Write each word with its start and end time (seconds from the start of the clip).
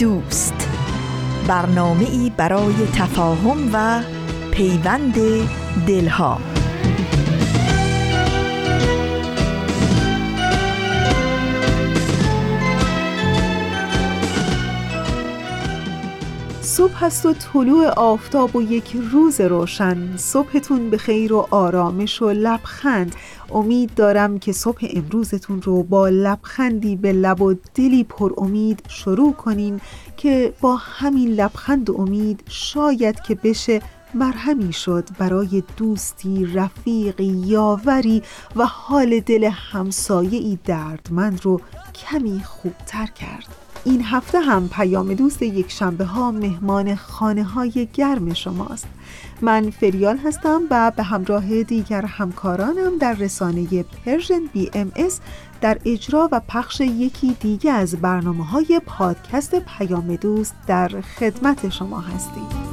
دوست. 0.00 0.68
برنامه 1.48 2.04
ای 2.10 2.32
برای 2.36 2.74
تفاهم 2.94 3.70
و 3.72 4.02
پیوند 4.50 5.14
دلها. 5.86 6.38
صبح 16.60 17.04
هست 17.04 17.26
و 17.26 17.32
طلوع 17.32 17.88
آفتاب 17.88 18.56
و 18.56 18.62
یک 18.62 18.96
روز 19.12 19.40
روشن. 19.40 20.16
صبحتون 20.16 20.90
به 20.90 20.98
خیر 20.98 21.32
و 21.32 21.46
آرامش 21.50 22.22
و 22.22 22.30
لبخند. 22.30 23.14
امید 23.52 23.94
دارم 23.94 24.38
که 24.38 24.52
صبح 24.52 24.88
امروزتون 24.90 25.62
رو 25.62 25.82
با 25.82 26.08
لبخندی 26.08 26.96
به 26.96 27.12
لب 27.12 27.42
و 27.42 27.54
دلی 27.74 28.04
پر 28.04 28.32
امید 28.36 28.82
شروع 28.88 29.32
کنین 29.32 29.80
که 30.16 30.52
با 30.60 30.76
همین 30.76 31.28
لبخند 31.28 31.90
و 31.90 32.00
امید 32.00 32.42
شاید 32.48 33.20
که 33.20 33.34
بشه 33.34 33.82
مرهمی 34.14 34.72
شد 34.72 35.08
برای 35.18 35.62
دوستی 35.76 36.46
رفیقی 36.46 37.24
یاوری 37.46 38.22
و 38.56 38.66
حال 38.66 39.20
دل 39.20 39.44
همسایه 39.44 40.58
دردمند 40.64 41.44
رو 41.44 41.60
کمی 41.94 42.42
خوبتر 42.44 43.06
کرد. 43.06 43.46
این 43.84 44.02
هفته 44.04 44.40
هم 44.40 44.68
پیام 44.68 45.14
دوست 45.14 45.42
یک 45.42 45.72
شنبه 45.72 46.04
ها 46.04 46.30
مهمان 46.30 46.94
خانه 46.94 47.44
های 47.44 47.88
گرم 47.94 48.34
شماست. 48.34 48.86
من 49.42 49.70
فریال 49.70 50.18
هستم 50.18 50.62
و 50.70 50.92
به 50.96 51.02
همراه 51.02 51.62
دیگر 51.62 52.04
همکارانم 52.06 52.98
در 52.98 53.14
رسانه 53.14 53.82
Persian 53.82 54.46
BMS 54.52 55.20
در 55.60 55.78
اجرا 55.84 56.28
و 56.32 56.40
پخش 56.48 56.80
یکی 56.80 57.36
دیگه 57.40 57.72
از 57.72 57.96
برنامه 57.96 58.44
های 58.44 58.80
پادکست 58.86 59.54
پیام 59.54 60.16
دوست 60.16 60.54
در 60.66 60.88
خدمت 61.00 61.68
شما 61.68 62.00
هستیم. 62.00 62.69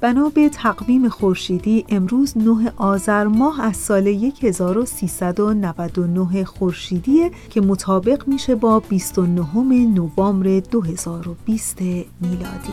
بنا 0.00 0.28
به 0.28 0.48
تقویم 0.48 1.08
خورشیدی 1.08 1.84
امروز 1.88 2.38
9 2.38 2.72
آذر 2.76 3.26
ماه 3.26 3.60
از 3.60 3.76
سال 3.76 4.32
1399 4.42 6.44
خورشیدی 6.44 7.30
که 7.50 7.60
مطابق 7.60 8.28
میشه 8.28 8.54
با 8.54 8.80
29 8.80 9.86
نوامبر 9.86 10.60
2020 10.60 11.80
میلادی. 12.20 12.72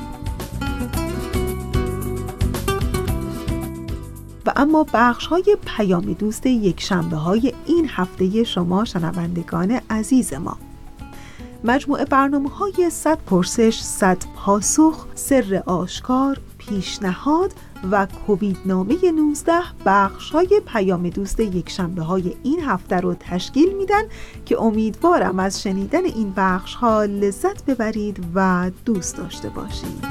و 4.46 4.54
اما 4.56 4.86
بخش 4.94 5.28
های 5.28 5.58
پیام 5.66 6.14
دوست 6.14 6.46
یک 6.46 6.82
شنبه 6.82 7.16
های 7.16 7.54
این 7.66 7.88
هفته 7.90 8.44
شما 8.44 8.86
شنوندگان 8.86 9.80
عزیز 9.90 10.34
ما. 10.34 10.58
مجموعه 11.64 12.06
برنامه 12.06 12.50
های 12.50 12.90
100 12.90 13.18
پرسش 13.18 13.82
100 13.82 14.18
پاسخ 14.36 15.06
سر 15.16 15.64
آشکار 15.66 16.40
پیشنهاد 16.68 17.54
و 17.92 18.06
کووید 18.06 18.58
نامه 18.66 18.96
19 19.12 19.54
بخش 19.86 20.32
های 20.32 20.62
پیام 20.66 21.10
دوست 21.10 21.40
یک 21.40 21.70
شنبه 21.70 22.02
های 22.02 22.36
این 22.44 22.60
هفته 22.60 22.96
رو 22.96 23.14
تشکیل 23.14 23.78
میدن 23.78 24.04
که 24.46 24.62
امیدوارم 24.62 25.40
از 25.40 25.62
شنیدن 25.62 26.06
این 26.06 26.34
بخش 26.38 26.76
ها 26.76 27.04
لذت 27.04 27.66
ببرید 27.66 28.26
و 28.36 28.72
دوست 28.86 29.18
داشته 29.18 29.50
باشید. 29.50 30.08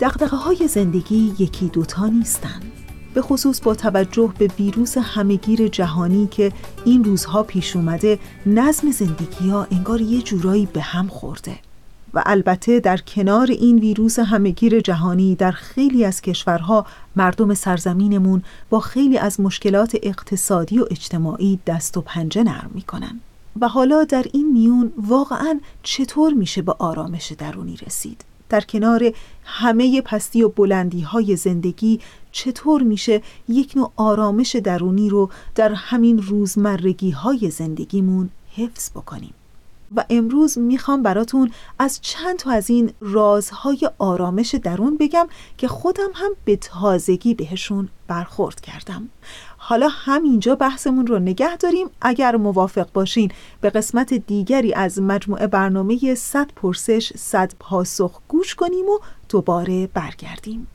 دقدقه 0.00 0.36
های 0.36 0.68
زندگی 0.68 1.34
یکی 1.38 1.68
دوتا 1.68 2.06
نیستن. 2.06 2.75
به 3.16 3.22
خصوص 3.22 3.60
با 3.60 3.74
توجه 3.74 4.34
به 4.38 4.50
ویروس 4.58 4.98
همگیر 4.98 5.68
جهانی 5.68 6.26
که 6.26 6.52
این 6.84 7.04
روزها 7.04 7.42
پیش 7.42 7.76
اومده 7.76 8.18
نظم 8.46 8.90
زندگی 8.90 9.50
ها 9.50 9.66
انگار 9.72 10.00
یه 10.00 10.22
جورایی 10.22 10.66
به 10.66 10.80
هم 10.80 11.08
خورده. 11.08 11.58
و 12.14 12.22
البته 12.26 12.80
در 12.80 12.96
کنار 12.96 13.50
این 13.50 13.78
ویروس 13.78 14.18
همگیر 14.18 14.80
جهانی 14.80 15.34
در 15.34 15.50
خیلی 15.50 16.04
از 16.04 16.20
کشورها 16.20 16.86
مردم 17.16 17.54
سرزمینمون 17.54 18.42
با 18.70 18.80
خیلی 18.80 19.18
از 19.18 19.40
مشکلات 19.40 19.96
اقتصادی 20.02 20.78
و 20.78 20.86
اجتماعی 20.90 21.58
دست 21.66 21.96
و 21.96 22.00
پنجه 22.00 22.42
نرم 22.42 22.70
می‌کنن. 22.74 23.20
و 23.60 23.68
حالا 23.68 24.04
در 24.04 24.24
این 24.32 24.52
میون 24.52 24.92
واقعا 24.96 25.60
چطور 25.82 26.32
میشه 26.32 26.62
به 26.62 26.74
آرامش 26.78 27.32
درونی 27.32 27.76
رسید؟ 27.86 28.24
در 28.48 28.60
کنار 28.60 29.12
همه 29.44 30.00
پستی 30.00 30.42
و 30.42 30.48
بلندی 30.48 31.00
های 31.00 31.36
زندگی 31.36 32.00
چطور 32.32 32.82
میشه 32.82 33.22
یک 33.48 33.72
نوع 33.76 33.92
آرامش 33.96 34.56
درونی 34.56 35.08
رو 35.08 35.30
در 35.54 35.72
همین 35.72 36.22
روزمرگی 36.22 37.10
های 37.10 37.50
زندگیمون 37.50 38.30
حفظ 38.56 38.90
بکنیم؟ 38.90 39.34
و 39.96 40.04
امروز 40.10 40.58
می‌خوام 40.58 41.02
براتون 41.02 41.50
از 41.78 42.00
چند 42.00 42.38
تا 42.38 42.50
از 42.50 42.70
این 42.70 42.92
رازهای 43.00 43.90
آرامش 43.98 44.54
درون 44.54 44.96
بگم 44.96 45.28
که 45.58 45.68
خودم 45.68 46.10
هم 46.14 46.32
به 46.44 46.56
تازگی 46.56 47.34
بهشون 47.34 47.88
برخورد 48.08 48.60
کردم. 48.60 49.08
حالا 49.68 49.88
همینجا 49.90 50.54
بحثمون 50.54 51.06
رو 51.06 51.18
نگه 51.18 51.56
داریم. 51.56 51.86
اگر 52.00 52.36
موافق 52.36 52.92
باشین 52.92 53.30
به 53.60 53.70
قسمت 53.70 54.14
دیگری 54.14 54.74
از 54.74 55.02
مجموعه 55.02 55.46
برنامه 55.46 56.14
100 56.14 56.50
پرسش 56.56 57.12
100 57.16 57.52
پاسخ 57.60 58.20
گوش 58.28 58.54
کنیم 58.54 58.86
و 58.86 58.98
دوباره 59.28 59.86
برگردیم. 59.86 60.66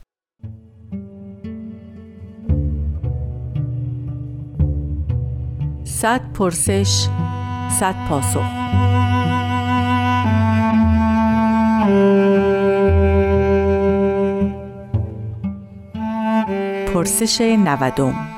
صد 5.84 6.32
پرسش 6.32 7.08
صد 7.80 7.94
پاسخ. 8.08 8.44
پرسش 16.94 17.40
نودم. 17.40 18.31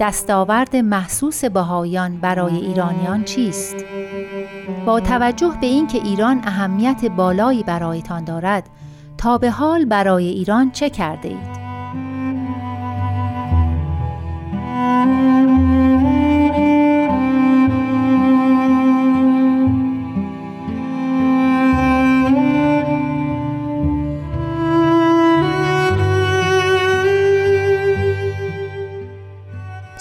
دستاورد 0.00 0.76
محسوس 0.76 1.44
بهایان 1.44 2.16
برای 2.16 2.56
ایرانیان 2.56 3.24
چیست؟ 3.24 3.76
با 4.86 5.00
توجه 5.00 5.52
به 5.60 5.66
اینکه 5.66 5.98
ایران 5.98 6.40
اهمیت 6.44 7.04
بالایی 7.04 7.62
برایتان 7.62 8.24
دارد 8.24 8.70
تا 9.18 9.38
به 9.38 9.50
حال 9.50 9.84
برای 9.84 10.28
ایران 10.28 10.70
چه 10.70 10.90
کرده 10.90 11.28
اید؟ 11.28 11.59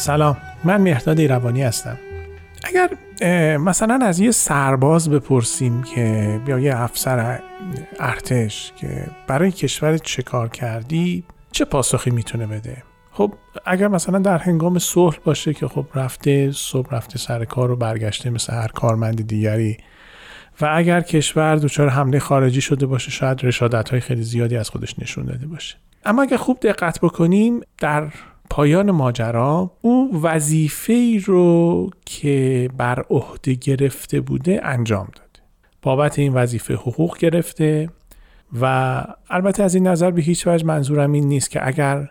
سلام. 0.10 0.38
من 0.64 0.82
مهداد 0.82 1.20
ایروانی 1.20 1.64
هستم. 1.64 1.98
اگر 2.64 2.90
مثلا 3.58 4.00
از 4.06 4.20
یه 4.20 4.32
سرباز 4.32 5.10
بپرسیم 5.10 5.84
که 5.84 6.40
یا 6.48 6.60
یه 6.60 6.82
افسر 6.82 7.40
ارتش 8.00 8.74
که 8.76 9.08
برای 9.28 9.52
کشور 9.52 9.98
چه 9.98 10.24
کار 10.24 10.50
کردی 10.50 11.24
چه 11.52 11.66
پاسخی 11.66 12.12
می‌تونه 12.12 12.48
بده؟ 12.48 12.84
خب 13.12 13.34
اگر 13.66 13.88
مثلا 13.88 14.20
در 14.20 14.38
هنگام 14.38 14.80
صلح 14.80 15.18
باشه 15.24 15.54
که 15.54 15.68
خب 15.68 15.86
رفته 15.96 16.52
صبح 16.52 16.96
رفته 16.96 17.18
سر 17.18 17.46
کار 17.46 17.70
رو 17.70 17.76
برگشته 17.76 18.30
مثل 18.30 18.54
هر 18.54 18.68
کارمند 18.68 19.28
دیگری 19.28 19.78
و 20.62 20.70
اگر 20.76 21.02
کشور 21.02 21.56
دچار 21.56 21.90
حمله 21.90 22.20
خارجی 22.20 22.62
شده 22.62 22.86
باشه 22.86 23.12
شاید 23.12 23.46
رشادت 23.46 23.90
های 23.90 24.00
خیلی 24.00 24.24
زیادی 24.24 24.58
از 24.58 24.70
خودش 24.70 25.00
نشون 25.00 25.26
داده 25.26 25.48
باشه. 25.48 25.76
اما 26.06 26.22
اگر 26.22 26.38
خوب 26.38 26.60
دقت 26.60 27.00
بکنیم 27.02 27.62
در 27.78 28.08
پایان 28.50 28.92
ماجرا 28.92 29.72
او 29.82 30.22
وظیفه 30.22 30.94
ای 30.94 31.20
رو 31.20 31.90
که 32.06 32.70
بر 32.78 33.06
عهده 33.10 33.54
گرفته 33.54 34.22
بوده 34.22 34.60
انجام 34.64 35.06
داده 35.06 35.30
بابت 35.82 36.20
این 36.20 36.34
وظیفه 36.34 36.74
حقوق 36.74 37.18
گرفته 37.18 37.90
و 38.62 39.04
البته 39.30 39.64
از 39.64 39.76
این 39.76 39.88
نظر 39.88 40.12
به 40.12 40.22
هیچ 40.22 40.48
وجه 40.48 40.66
منظورم 40.66 41.12
این 41.12 41.28
نیست 41.28 41.52
که 41.52 41.68
اگر 41.68 42.10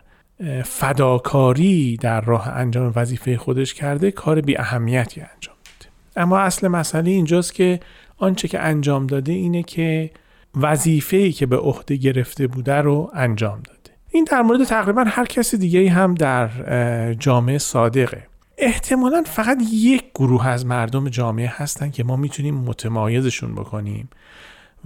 فداکاری 0.63 1.97
در 1.97 2.21
راه 2.21 2.47
انجام 2.49 2.93
وظیفه 2.95 3.37
خودش 3.37 3.73
کرده 3.73 4.11
کار 4.11 4.41
بی 4.41 4.57
اهمیتی 4.57 5.21
انجام 5.21 5.55
داده 5.65 5.91
اما 6.15 6.39
اصل 6.39 6.67
مسئله 6.67 7.11
اینجاست 7.11 7.53
که 7.53 7.79
آنچه 8.17 8.47
که 8.47 8.59
انجام 8.59 9.07
داده 9.07 9.31
اینه 9.31 9.63
که 9.63 10.11
وظیفه‌ای 10.55 11.31
که 11.31 11.45
به 11.45 11.57
عهده 11.57 11.95
گرفته 11.95 12.47
بوده 12.47 12.75
رو 12.75 13.11
انجام 13.13 13.61
داده. 13.63 13.78
این 14.11 14.23
در 14.31 14.41
مورد 14.41 14.63
تقریبا 14.63 15.03
هر 15.07 15.25
کسی 15.25 15.57
دیگه 15.57 15.89
هم 15.89 16.15
در 16.15 16.49
جامعه 17.13 17.57
صادقه. 17.57 18.27
احتمالا 18.57 19.23
فقط 19.25 19.57
یک 19.71 20.03
گروه 20.15 20.47
از 20.47 20.65
مردم 20.65 21.09
جامعه 21.09 21.53
هستن 21.55 21.91
که 21.91 22.03
ما 22.03 22.15
می‌تونیم 22.15 22.55
متمایزشون 22.55 23.55
بکنیم 23.55 24.09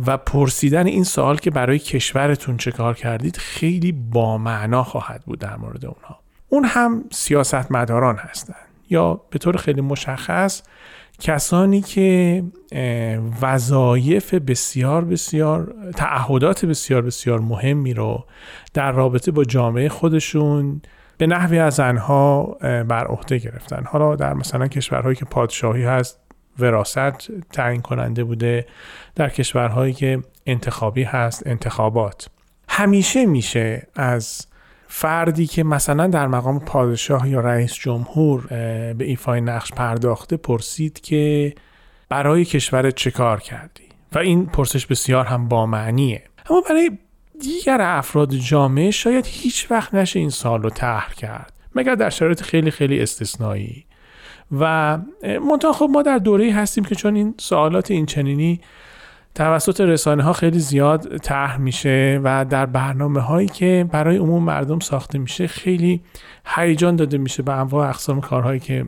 و 0.05 0.17
پرسیدن 0.17 0.85
این 0.85 1.03
سوال 1.03 1.37
که 1.37 1.51
برای 1.51 1.79
کشورتون 1.79 2.57
چه 2.57 2.71
کار 2.71 2.93
کردید 2.93 3.37
خیلی 3.37 3.91
با 3.91 4.37
معنا 4.37 4.83
خواهد 4.83 5.23
بود 5.25 5.39
در 5.39 5.55
مورد 5.55 5.85
اونها. 5.85 6.19
اون 6.49 6.65
هم 6.65 7.03
سیاستمداران 7.11 8.15
هستند 8.15 8.67
یا 8.89 9.21
به 9.29 9.39
طور 9.39 9.57
خیلی 9.57 9.81
مشخص 9.81 10.61
کسانی 11.23 11.81
که 11.81 12.43
وظایف 13.41 14.33
بسیار 14.33 15.05
بسیار 15.05 15.75
تعهدات 15.95 16.65
بسیار 16.65 17.01
بسیار 17.01 17.39
مهمی 17.39 17.93
رو 17.93 18.25
در 18.73 18.91
رابطه 18.91 19.31
با 19.31 19.43
جامعه 19.43 19.89
خودشون 19.89 20.81
به 21.17 21.27
نحوی 21.27 21.59
از 21.59 21.79
آنها 21.79 22.43
بر 22.61 23.07
عهده 23.07 23.37
گرفتن. 23.37 23.83
حالا 23.85 24.15
در 24.15 24.33
مثلا 24.33 24.67
کشورهایی 24.67 25.15
که 25.15 25.25
پادشاهی 25.25 25.83
هست 25.83 26.19
وراست 26.59 27.31
تعیین 27.53 27.81
کننده 27.81 28.23
بوده 28.23 28.65
در 29.15 29.29
کشورهایی 29.29 29.93
که 29.93 30.21
انتخابی 30.45 31.03
هست 31.03 31.47
انتخابات. 31.47 32.27
همیشه 32.69 33.25
میشه 33.25 33.87
از 33.95 34.47
فردی 34.88 35.47
که 35.47 35.63
مثلا 35.63 36.07
در 36.07 36.27
مقام 36.27 36.59
پادشاه 36.59 37.30
یا 37.30 37.39
رئیس 37.39 37.74
جمهور 37.74 38.47
به 38.94 39.06
ایفای 39.06 39.41
نقش 39.41 39.71
پرداخته 39.71 40.38
پرسید 40.38 41.01
که 41.01 41.53
برای 42.09 42.45
کشورت 42.45 42.95
چه 42.95 43.12
کار 43.12 43.39
کردی؟ 43.39 43.83
و 44.12 44.19
این 44.19 44.45
پرسش 44.45 44.85
بسیار 44.85 45.25
هم 45.25 45.47
با 45.47 45.65
معنیه. 45.65 46.24
اما 46.50 46.62
برای 46.69 46.91
دیگر 47.39 47.81
افراد 47.81 48.35
جامعه 48.35 48.91
شاید 48.91 49.25
هیچ 49.25 49.71
وقت 49.71 49.94
نشه 49.94 50.19
این 50.19 50.30
سال 50.30 50.63
رو 50.63 50.69
طرح 50.69 51.13
کرد 51.13 51.53
مگر 51.75 51.95
در 51.95 52.09
شرایط 52.09 52.41
خیلی 52.41 52.71
خیلی 52.71 53.00
استثنایی. 53.00 53.86
و 54.59 54.97
منتها 55.24 55.74
خب 55.74 55.89
ما 55.91 56.01
در 56.01 56.18
دوره 56.18 56.51
هستیم 56.51 56.83
که 56.83 56.95
چون 56.95 57.15
این 57.15 57.36
سوالات 57.38 57.91
این 57.91 58.06
چنینی 58.06 58.62
توسط 59.35 59.81
رسانه 59.81 60.24
ها 60.24 60.33
خیلی 60.33 60.59
زیاد 60.59 61.18
طرح 61.18 61.57
میشه 61.57 62.19
و 62.24 62.45
در 62.45 62.65
برنامه 62.65 63.19
هایی 63.21 63.47
که 63.47 63.89
برای 63.91 64.18
عموم 64.18 64.44
مردم 64.44 64.80
ساخته 64.80 65.18
میشه 65.18 65.47
خیلی 65.47 66.01
هیجان 66.56 66.95
داده 66.95 67.18
میشه 67.18 67.44
به 67.44 67.53
انواع 67.53 67.89
اقسام 67.89 68.21
کارهایی 68.21 68.59
که 68.59 68.85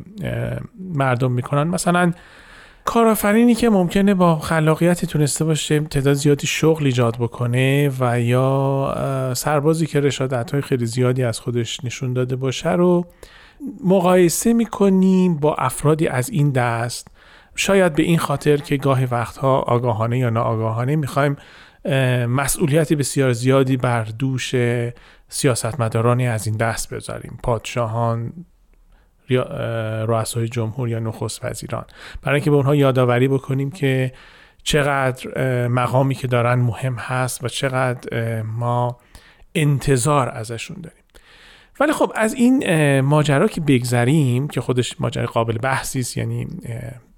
مردم 0.79 1.31
می‌کنن. 1.31 1.63
مثلا 1.63 2.11
کارآفرینی 2.85 3.55
که 3.55 3.69
ممکنه 3.69 4.13
با 4.13 4.39
خلاقیتی 4.39 5.07
تونسته 5.07 5.45
باشه 5.45 5.79
تعداد 5.79 6.13
زیادی 6.13 6.47
شغل 6.47 6.85
ایجاد 6.85 7.17
بکنه 7.17 7.91
و 7.99 8.21
یا 8.21 9.33
سربازی 9.35 9.85
که 9.85 9.99
رشادت 9.99 10.51
های 10.51 10.61
خیلی 10.61 10.85
زیادی 10.85 11.23
از 11.23 11.39
خودش 11.39 11.85
نشون 11.85 12.13
داده 12.13 12.35
باشه 12.35 12.71
رو 12.71 13.05
مقایسه 13.83 14.53
می‌کنیم 14.53 15.37
با 15.37 15.55
افرادی 15.55 16.07
از 16.07 16.29
این 16.29 16.51
دست. 16.51 17.07
شاید 17.55 17.95
به 17.95 18.03
این 18.03 18.17
خاطر 18.17 18.57
که 18.57 18.77
گاهی 18.77 19.05
وقتها 19.05 19.59
آگاهانه 19.59 20.19
یا 20.19 20.29
ناآگاهانه 20.29 20.95
می‌خوایم 20.95 21.37
مسئولیتی 22.27 22.95
بسیار 22.95 23.33
زیادی 23.33 23.77
بر 23.77 24.03
دوش 24.03 24.55
سیاستمدارانی 25.29 26.27
از 26.27 26.47
این 26.47 26.57
دست 26.57 26.93
بذاریم. 26.93 27.39
پادشاهان 27.43 28.33
رؤسای 30.07 30.47
جمهور 30.47 30.89
یا 30.89 30.99
نخست 30.99 31.45
وزیران. 31.45 31.85
برای 32.21 32.35
اینکه 32.35 32.49
به 32.49 32.55
اونها 32.55 32.75
یادآوری 32.75 33.27
بکنیم 33.27 33.71
که 33.71 34.11
چقدر 34.63 35.67
مقامی 35.67 36.15
که 36.15 36.27
دارن 36.27 36.55
مهم 36.59 36.95
هست 36.95 37.43
و 37.43 37.47
چقدر 37.47 38.41
ما 38.41 38.97
انتظار 39.55 40.29
ازشون 40.29 40.77
داریم. 40.81 41.03
ولی 41.79 41.91
خب 41.91 42.11
از 42.15 42.33
این 42.33 43.01
ماجرا 43.01 43.47
که 43.47 43.61
بگذریم 43.61 44.47
که 44.47 44.61
خودش 44.61 45.01
ماجرا 45.01 45.25
قابل 45.25 45.57
بحثی 45.57 45.99
است 45.99 46.17
یعنی 46.17 46.47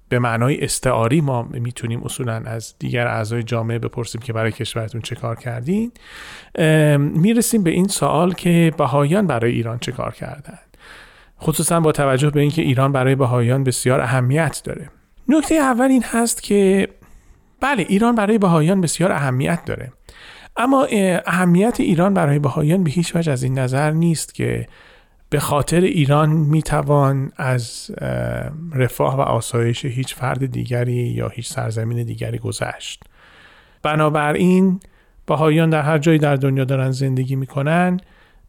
به 0.08 0.18
معنای 0.18 0.64
استعاری 0.64 1.20
ما 1.20 1.42
می‌تونیم 1.42 2.02
اصولا 2.02 2.32
از 2.32 2.74
دیگر 2.78 3.06
اعضای 3.06 3.42
جامعه 3.42 3.78
بپرسیم 3.78 4.20
که 4.20 4.32
برای 4.32 4.52
کشورتون 4.52 5.00
چه 5.00 5.14
کار 5.14 5.36
کردین 5.36 5.92
می‌رسیم 6.98 7.62
به 7.62 7.70
این 7.70 7.88
سوال 7.88 8.34
که 8.34 8.72
بهایان 8.78 9.26
برای 9.26 9.52
ایران 9.52 9.78
چه 9.78 9.92
کار 9.92 10.14
کردن؟ 10.14 10.58
خصوصا 11.42 11.80
با 11.80 11.92
توجه 11.92 12.30
به 12.30 12.40
اینکه 12.40 12.62
ایران 12.62 12.92
برای 12.92 13.14
بهایان 13.14 13.64
بسیار 13.64 14.00
اهمیت 14.00 14.62
داره. 14.64 14.90
نکته 15.28 15.54
اول 15.54 15.84
این 15.84 16.04
هست 16.06 16.42
که 16.42 16.88
بله 17.60 17.86
ایران 17.88 18.14
برای 18.14 18.38
بهایان 18.38 18.80
بسیار 18.80 19.12
اهمیت 19.12 19.64
داره. 19.64 19.92
اما 20.56 20.86
اهمیت 21.26 21.80
ایران 21.80 22.14
برای 22.14 22.38
بهایان 22.38 22.84
به 22.84 22.90
هیچ 22.90 23.16
وجه 23.16 23.32
از 23.32 23.42
این 23.42 23.58
نظر 23.58 23.90
نیست 23.90 24.34
که 24.34 24.66
به 25.30 25.40
خاطر 25.40 25.80
ایران 25.80 26.30
می‌توان 26.30 27.32
از 27.36 27.90
رفاه 28.74 29.16
و 29.16 29.20
آسایش 29.20 29.84
هیچ 29.84 30.14
فرد 30.14 30.46
دیگری 30.46 30.92
یا 30.92 31.28
هیچ 31.28 31.48
سرزمین 31.48 32.02
دیگری 32.02 32.38
گذشت. 32.38 33.04
بنابراین 33.82 34.80
بهاییان 35.26 35.70
در 35.70 35.82
هر 35.82 35.98
جایی 35.98 36.18
در 36.18 36.36
دنیا 36.36 36.64
دارن 36.64 36.90
زندگی 36.90 37.36
می‌کنن 37.36 38.00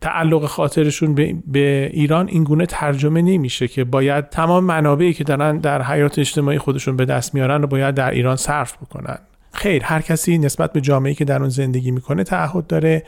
تعلق 0.01 0.45
خاطرشون 0.45 1.15
به, 1.47 1.89
ایران 1.93 2.27
این 2.27 2.43
گونه 2.43 2.65
ترجمه 2.65 3.21
نمیشه 3.21 3.67
که 3.67 3.83
باید 3.83 4.29
تمام 4.29 4.63
منابعی 4.63 5.13
که 5.13 5.23
دارن 5.23 5.57
در 5.57 5.81
حیات 5.81 6.19
اجتماعی 6.19 6.57
خودشون 6.57 6.95
به 6.95 7.05
دست 7.05 7.35
میارن 7.35 7.61
رو 7.61 7.67
باید 7.67 7.95
در 7.95 8.11
ایران 8.11 8.35
صرف 8.35 8.77
بکنن. 8.77 9.17
خیر 9.53 9.83
هر 9.83 10.01
کسی 10.01 10.37
نسبت 10.37 10.73
به 10.73 10.81
جامعه 10.81 11.13
که 11.13 11.25
در 11.25 11.39
اون 11.39 11.49
زندگی 11.49 11.91
می‌کنه 11.91 12.23
تعهد 12.23 12.67
داره 12.67 13.03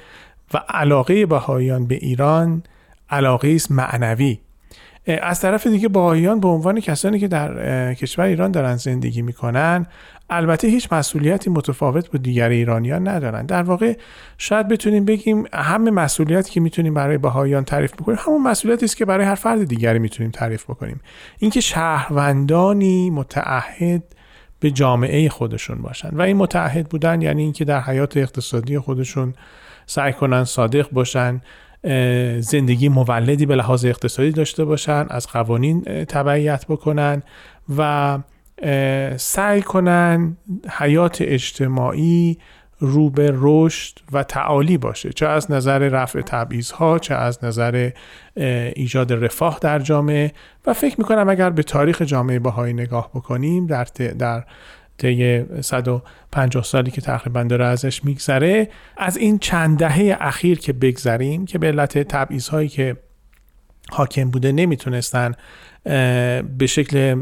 و 0.54 0.58
علاقه 0.70 1.26
بهاییان 1.26 1.88
به 1.88 1.96
ایران 1.96 2.64
علاقه 3.12 3.52
است 3.56 3.72
معنوی. 3.72 4.40
از 5.22 5.40
طرف 5.40 5.68
دیگه 5.68 5.88
باهایان 5.88 6.40
به 6.40 6.48
عنوان 6.48 6.80
کسانی 6.80 7.20
که 7.20 7.28
در 7.28 7.94
کشور 7.94 8.26
ایران 8.26 8.52
دارن 8.52 8.76
زندگی 8.76 9.22
می‌کنن 9.22 9.86
البته 10.30 10.68
هیچ 10.68 10.94
مسئولیتی 10.94 11.50
متفاوت 11.50 12.12
با 12.12 12.20
دیگر 12.20 12.50
ایرانیان 12.50 13.08
ندارن. 13.08 13.46
در 13.46 13.64
واقع 13.64 13.98
شاید 14.38 14.68
بتونیم 14.68 15.06
بگیم 15.06 15.46
همه 15.54 15.92
مسئولیتی 15.92 16.52
که 16.52 16.60
می‌تونیم 16.60 16.94
برای 16.94 17.18
بهاییان 17.18 17.64
تعریف 17.64 17.94
بکنیم 17.94 18.18
همون 18.22 18.42
مسئولیتی 18.42 18.86
است 18.86 18.98
که 18.98 19.06
برای 19.06 19.26
هر 19.26 19.36
فرد 19.36 19.64
دیگری 19.64 20.00
می‌تونیم 20.00 20.32
تعریف 20.32 20.64
بکنیم. 20.64 21.02
اینکه 21.40 21.62
شهروندانی 21.62 23.10
متعهد 23.10 24.04
به 24.60 24.72
جامعه 24.72 25.30
خودشون 25.30 25.82
باشن. 25.82 26.10
و 26.10 26.22
این 26.22 26.38
متعهد 26.38 26.90
بودن 26.90 27.22
یعنی 27.22 27.42
اینکه 27.42 27.66
در 27.66 27.82
حیات 27.82 28.18
اقتصادی 28.18 28.80
خودشون 28.80 29.34
سعی 29.86 30.14
کنن 30.14 30.44
صادق 30.44 30.90
باشن. 30.92 31.42
زندگی 32.40 32.90
مولدی 32.90 33.46
به 33.46 33.56
لحاظ 33.56 33.86
اقتصادی 33.86 34.32
داشته 34.32 34.66
باشن 34.66 35.06
از 35.10 35.28
قوانین 35.28 35.82
تبعیت 36.06 36.66
بکنن 36.66 37.24
و 37.78 38.20
سعی 39.18 39.62
کنن 39.62 40.38
حیات 40.80 41.18
اجتماعی 41.22 42.38
رو 42.80 43.10
به 43.10 43.32
رشد 43.36 44.00
و 44.12 44.24
تعالی 44.24 44.78
باشه 44.78 45.10
چه 45.10 45.28
از 45.28 45.52
نظر 45.52 45.80
رفع 45.80 46.22
تبعیض 46.22 46.72
ها 46.72 47.00
چه 47.00 47.16
از 47.16 47.44
نظر 47.44 47.92
ایجاد 48.76 49.14
رفاه 49.14 49.58
در 49.62 49.80
جامعه. 49.80 50.32
و 50.66 50.74
فکر 50.74 50.96
می‌کنم 50.98 51.30
اگر 51.30 51.50
به 51.50 51.64
تاریخ 51.64 52.02
جامعه 52.02 52.40
بهایی 52.40 52.74
نگاه 52.74 53.10
بکنیم 53.10 53.68
در, 53.68 53.88
در 54.20 54.44
طی 55.02 55.46
150 55.62 56.64
سالی 56.64 56.92
که 56.92 57.02
تقریبا 57.02 57.44
داره 57.44 57.66
ازش 57.66 58.04
میگذره 58.04 58.70
از 58.98 59.18
این 59.18 59.40
چند 59.40 59.80
دهه 59.80 60.18
اخیر 60.20 60.60
که 60.60 60.74
بگذریم 60.74 61.46
که 61.46 61.58
به 61.58 61.68
علت 61.68 61.98
تبعیض 61.98 62.48
هایی 62.48 62.70
که 62.70 62.98
حاکم 63.90 64.30
بوده 64.30 64.52
نمی‌تونستن 64.52 65.34
به 66.58 66.68
شکل 66.68 67.22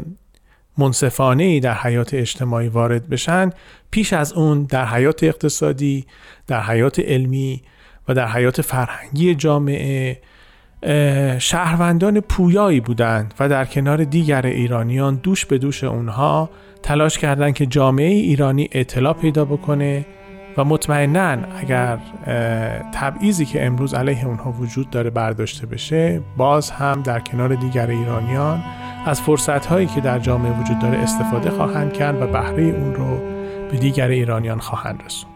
منصفانه 0.78 1.42
ای 1.42 1.60
در 1.60 1.74
حیات 1.74 2.14
اجتماعی 2.14 2.68
وارد 2.68 3.08
بشن 3.08 3.50
پیش 3.90 4.12
از 4.12 4.32
اون 4.32 4.62
در 4.62 4.86
حیات 4.86 5.24
اقتصادی 5.24 6.06
در 6.46 6.62
حیات 6.62 7.00
علمی 7.00 7.62
و 8.08 8.14
در 8.14 8.28
حیات 8.28 8.62
فرهنگی 8.62 9.34
جامعه 9.34 10.20
شهروندان 11.38 12.20
پویایی 12.20 12.80
بودند 12.80 13.34
و 13.40 13.48
در 13.48 13.64
کنار 13.64 14.04
دیگر 14.04 14.46
ایرانیان 14.46 15.14
دوش 15.14 15.46
به 15.46 15.58
دوش 15.58 15.84
اونها 15.84 16.50
تلاش 16.82 17.18
کردن 17.18 17.52
که 17.52 17.66
جامعه 17.66 18.08
ایرانی 18.08 18.68
اطلاع 18.72 19.12
پیدا 19.12 19.44
بکنه 19.44 20.06
و 20.56 20.64
مطمئنا 20.64 21.36
اگر 21.58 21.98
تبعیضی 22.94 23.44
که 23.44 23.66
امروز 23.66 23.94
علیه 23.94 24.26
اونها 24.26 24.52
وجود 24.52 24.90
داره 24.90 25.10
برداشته 25.10 25.66
بشه 25.66 26.20
باز 26.36 26.70
هم 26.70 27.02
در 27.02 27.20
کنار 27.20 27.54
دیگر 27.54 27.86
ایرانیان 27.86 28.62
از 29.06 29.20
فرصت 29.20 29.66
هایی 29.66 29.86
که 29.86 30.00
در 30.00 30.18
جامعه 30.18 30.52
وجود 30.60 30.78
داره 30.78 30.98
استفاده 30.98 31.50
خواهند 31.50 31.92
کرد 31.92 32.22
و 32.22 32.26
بهره 32.26 32.62
اون 32.62 32.94
رو 32.94 33.20
به 33.70 33.76
دیگر 33.76 34.08
ایرانیان 34.08 34.58
خواهند 34.58 35.02
رسوند. 35.06 35.30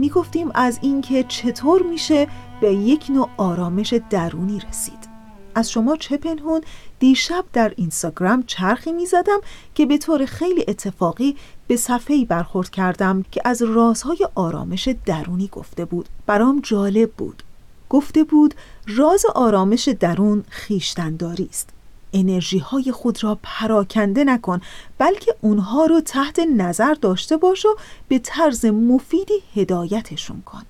می 0.00 0.08
گفتیم 0.08 0.50
از 0.54 0.78
اینکه 0.82 1.24
چطور 1.28 1.82
میشه 1.82 2.28
به 2.60 2.74
یک 2.74 3.10
نوع 3.10 3.28
آرامش 3.36 3.94
درونی 4.10 4.60
رسید. 4.68 5.08
از 5.54 5.70
شما 5.70 5.96
چه 5.96 6.16
پنهون 6.16 6.60
دیشب 6.98 7.44
در 7.52 7.72
اینستاگرام 7.76 8.42
چرخی 8.46 8.92
می 8.92 9.06
زدم 9.06 9.40
که 9.74 9.86
به 9.86 9.98
طور 9.98 10.24
خیلی 10.24 10.64
اتفاقی 10.68 11.36
به 11.66 11.76
صفحه‌ای 11.76 12.24
برخورد 12.24 12.70
کردم 12.70 13.24
که 13.30 13.42
از 13.44 13.62
رازهای 13.62 14.28
آرامش 14.34 14.88
درونی 15.06 15.48
گفته 15.52 15.84
بود. 15.84 16.08
برام 16.26 16.60
جالب 16.62 17.10
بود. 17.12 17.42
گفته 17.88 18.24
بود 18.24 18.54
راز 18.86 19.26
آرامش 19.34 19.88
درون 19.88 20.44
خیشتنداری 20.48 21.48
است. 21.50 21.68
انرژی 22.12 22.58
های 22.58 22.92
خود 22.92 23.24
را 23.24 23.38
پراکنده 23.42 24.24
نکن 24.24 24.60
بلکه 24.98 25.34
اونها 25.40 25.86
رو 25.86 26.00
تحت 26.00 26.38
نظر 26.38 26.94
داشته 26.94 27.36
باش 27.36 27.66
و 27.66 27.76
به 28.08 28.18
طرز 28.18 28.64
مفیدی 28.64 29.42
هدایتشون 29.54 30.42
کن. 30.42 30.62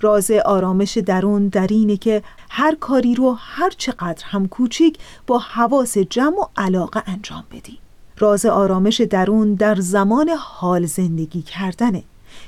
راز 0.00 0.30
آرامش 0.30 0.98
درون 0.98 1.48
در 1.48 1.66
اینه 1.70 1.96
که 1.96 2.22
هر 2.50 2.74
کاری 2.74 3.14
رو 3.14 3.36
هر 3.38 3.70
چقدر 3.70 4.24
هم 4.24 4.48
کوچیک 4.48 4.98
با 5.26 5.38
حواس 5.38 5.98
جمع 5.98 6.36
و 6.36 6.44
علاقه 6.56 7.02
انجام 7.06 7.44
بدی. 7.50 7.78
راز 8.18 8.46
آرامش 8.46 9.00
درون 9.00 9.54
در 9.54 9.74
زمان 9.74 10.28
حال 10.28 10.86
زندگی 10.86 11.42
کردنه. 11.42 12.02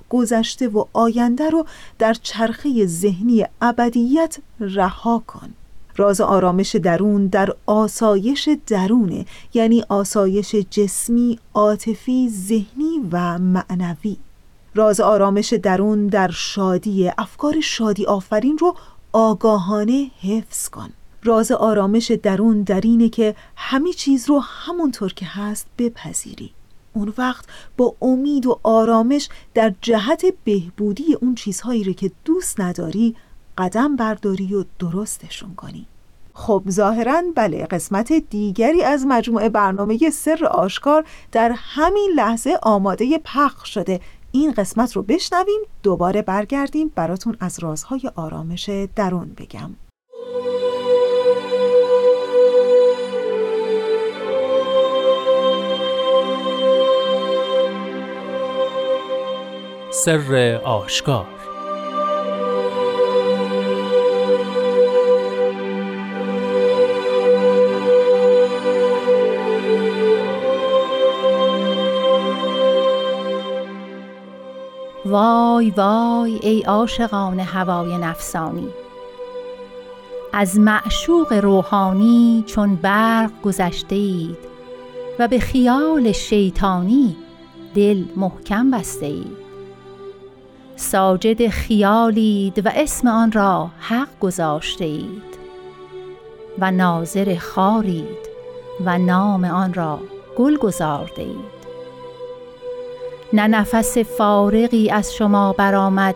گذشته 0.09 0.69
و 0.69 0.85
آینده 0.93 1.51
رو 1.51 1.67
در 1.99 2.15
چرخه 2.15 2.87
ذهنی 2.87 3.47
ابدیت 3.63 4.37
رها 4.61 5.23
کن. 5.27 5.55
راز 5.97 6.21
آرامش 6.21 6.77
درون 6.77 7.27
در 7.27 7.55
آسایش 7.67 8.49
درونه 8.67 9.27
یعنی 9.55 9.85
آسایش 9.89 10.55
جسمی، 10.55 11.39
عاطفی، 11.55 12.29
ذهنی 12.29 13.09
و 13.13 13.39
معنوی. 13.39 14.17
راز 14.75 15.01
آرامش 15.01 15.53
درون 15.53 16.07
در 16.07 16.31
شادی 16.31 17.11
افکار 17.19 17.61
شادی 17.61 18.07
آفرین 18.07 18.59
رو 18.59 18.77
آگاهانه 19.13 20.11
حفظ 20.23 20.69
کن. 20.69 20.91
راز 21.25 21.53
آرامش 21.53 22.11
درون 22.11 22.63
در 22.63 22.81
اینه 22.85 23.09
که 23.09 23.35
همه 23.57 23.93
چیز 23.93 24.29
رو 24.29 24.39
همونطور 24.39 25.13
که 25.13 25.27
هست 25.27 25.67
بپذیری. 25.79 26.51
اون 26.93 27.13
وقت 27.19 27.45
با 27.77 27.95
امید 28.03 28.47
و 28.47 28.61
آرامش 28.63 29.29
در 29.55 29.75
جهت 29.81 30.25
بهبودی 30.45 31.15
اون 31.21 31.35
چیزهایی 31.35 31.85
رو 31.85 31.93
که 31.93 32.11
دوست 32.25 32.61
نداری 32.61 33.17
قدم 33.61 33.97
برداری 33.97 34.55
و 34.55 34.65
درستشون 34.79 35.55
کنی. 35.55 35.87
خب 36.35 36.63
ظاهرا 36.71 37.23
بله 37.35 37.67
قسمت 37.67 38.13
دیگری 38.13 38.83
از 38.83 39.07
مجموعه 39.09 39.49
برنامه 39.49 40.11
سر 40.11 40.45
آشکار 40.45 41.05
در 41.33 41.53
همین 41.55 42.11
لحظه 42.17 42.59
آماده 42.63 43.21
پخش 43.25 43.75
شده. 43.75 44.01
این 44.33 44.53
قسمت 44.53 44.93
رو 44.97 45.03
بشنویم 45.03 45.61
دوباره 45.83 46.23
برگردیم 46.23 46.93
براتون 46.95 47.37
از 47.41 47.59
رازهای 47.59 48.11
آرامش 48.17 48.71
درون 48.97 49.33
بگم. 49.39 49.71
سر 59.91 60.61
آشکار 60.65 61.40
وای 75.11 75.71
وای 75.71 76.39
ای 76.43 76.63
عاشقان 76.63 77.41
هوای 77.41 77.99
نفسانی. 77.99 78.69
از 80.33 80.59
معشوق 80.59 81.33
روحانی 81.33 82.45
چون 82.47 82.77
برق 82.77 83.31
گذشته 83.43 83.97
اید 83.97 84.39
و 85.19 85.29
به 85.29 85.39
خیال 85.39 86.13
شیطانی 86.13 87.17
دل 87.75 88.05
محکم 88.17 88.71
بسته 88.71 89.07
اید 89.07 89.37
ساجد 90.77 91.49
خیالید 91.49 92.67
و 92.67 92.71
اسم 92.75 93.09
آن 93.09 93.33
را 93.33 93.71
حق 93.81 94.09
گذاشته 94.21 94.85
اید 94.85 95.39
و 96.59 96.71
ناظر 96.71 97.37
خارید 97.39 98.31
و 98.85 98.99
نام 98.99 99.45
آن 99.45 99.75
را 99.75 100.01
گل 100.37 100.57
گذارده 100.57 101.23
اید 101.23 101.60
نه 103.33 103.47
نفس 103.47 103.99
فارغی 103.99 104.91
از 104.91 105.15
شما 105.15 105.53
برآمد 105.53 106.15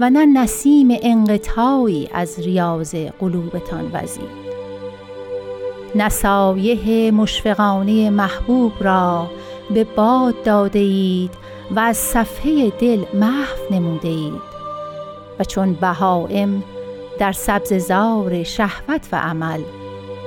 و 0.00 0.10
نه 0.10 0.26
نسیم 0.26 0.88
انقطاعی 1.02 2.08
از 2.12 2.38
ریاض 2.38 2.94
قلوبتان 2.94 3.90
وزید. 3.92 4.40
نسایه 5.94 7.10
مشفقانه 7.10 8.10
محبوب 8.10 8.72
را 8.80 9.26
به 9.74 9.84
باد 9.84 10.42
داده 10.42 10.78
اید 10.78 11.30
و 11.70 11.80
از 11.80 11.96
صفحه 11.96 12.70
دل 12.70 13.04
محو 13.14 13.74
نموده 13.74 14.08
اید. 14.08 14.50
و 15.38 15.44
چون 15.44 15.72
بهائم 15.72 16.62
در 17.18 17.32
سبززار 17.32 18.42
شهوت 18.42 19.08
و 19.12 19.16
عمل 19.16 19.60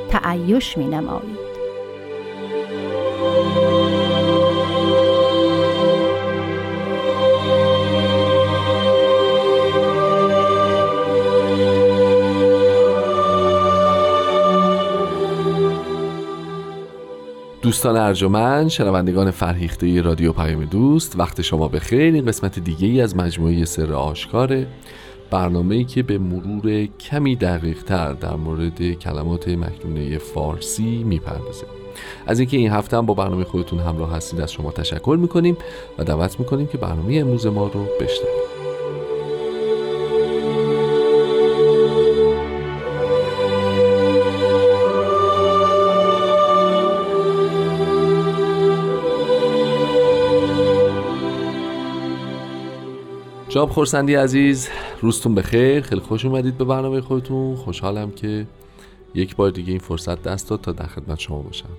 تعیش 0.09 0.77
می 0.77 0.87
نمایید. 0.87 1.42
دوستان 17.63 17.97
ارجمند 17.97 18.67
شنوندگان 18.67 19.31
فرهیخته 19.31 20.01
رادیو 20.01 20.33
پیام 20.33 20.65
دوست 20.65 21.19
وقت 21.19 21.41
شما 21.41 21.67
به 21.67 21.79
خیر 21.79 22.13
این 22.13 22.25
قسمت 22.25 22.59
دیگه 22.59 22.87
ای 22.87 23.01
از 23.01 23.15
مجموعه 23.15 23.65
سر 23.65 23.93
آشکاره 23.93 24.67
برنامه 25.31 25.83
که 25.83 26.03
به 26.03 26.17
مرور 26.17 26.85
کمی 26.85 27.35
دقیق 27.35 27.83
تر 27.83 28.13
در 28.13 28.35
مورد 28.35 28.93
کلمات 28.93 29.47
مکنونه 29.47 30.17
فارسی 30.17 31.03
می‌پردازه 31.03 31.65
از 32.27 32.39
اینکه 32.39 32.57
این 32.57 32.71
هفته 32.71 32.97
هم 32.97 33.05
با 33.05 33.13
برنامه 33.13 33.43
خودتون 33.43 33.79
همراه 33.79 34.15
هستید 34.15 34.41
از 34.41 34.51
شما 34.51 34.71
تشکر 34.71 35.17
می‌کنیم 35.21 35.57
و 35.97 36.03
دعوت 36.03 36.39
می‌کنیم 36.39 36.67
که 36.67 36.77
برنامه 36.77 37.15
امروز 37.15 37.45
ما 37.45 37.67
رو 37.67 37.85
بشنوید. 38.01 38.52
جاب 53.53 53.69
خورسندی 53.69 54.15
عزیز 54.15 54.69
روزتون 55.01 55.35
بخیر. 55.35 55.81
خیلی 55.81 56.01
خوش 56.01 56.25
اومدید 56.25 56.57
به 56.57 56.65
برنامه 56.65 57.01
خودتون. 57.01 57.55
خوشحالم 57.55 58.11
که 58.11 58.47
یک 59.15 59.35
بار 59.35 59.51
دیگه 59.51 59.69
این 59.69 59.79
فرصت 59.79 60.23
دست 60.23 60.49
داد 60.49 60.61
تا 60.61 60.71
در 60.71 60.85
خدمت 60.85 61.19
شما 61.19 61.41
باشم. 61.41 61.69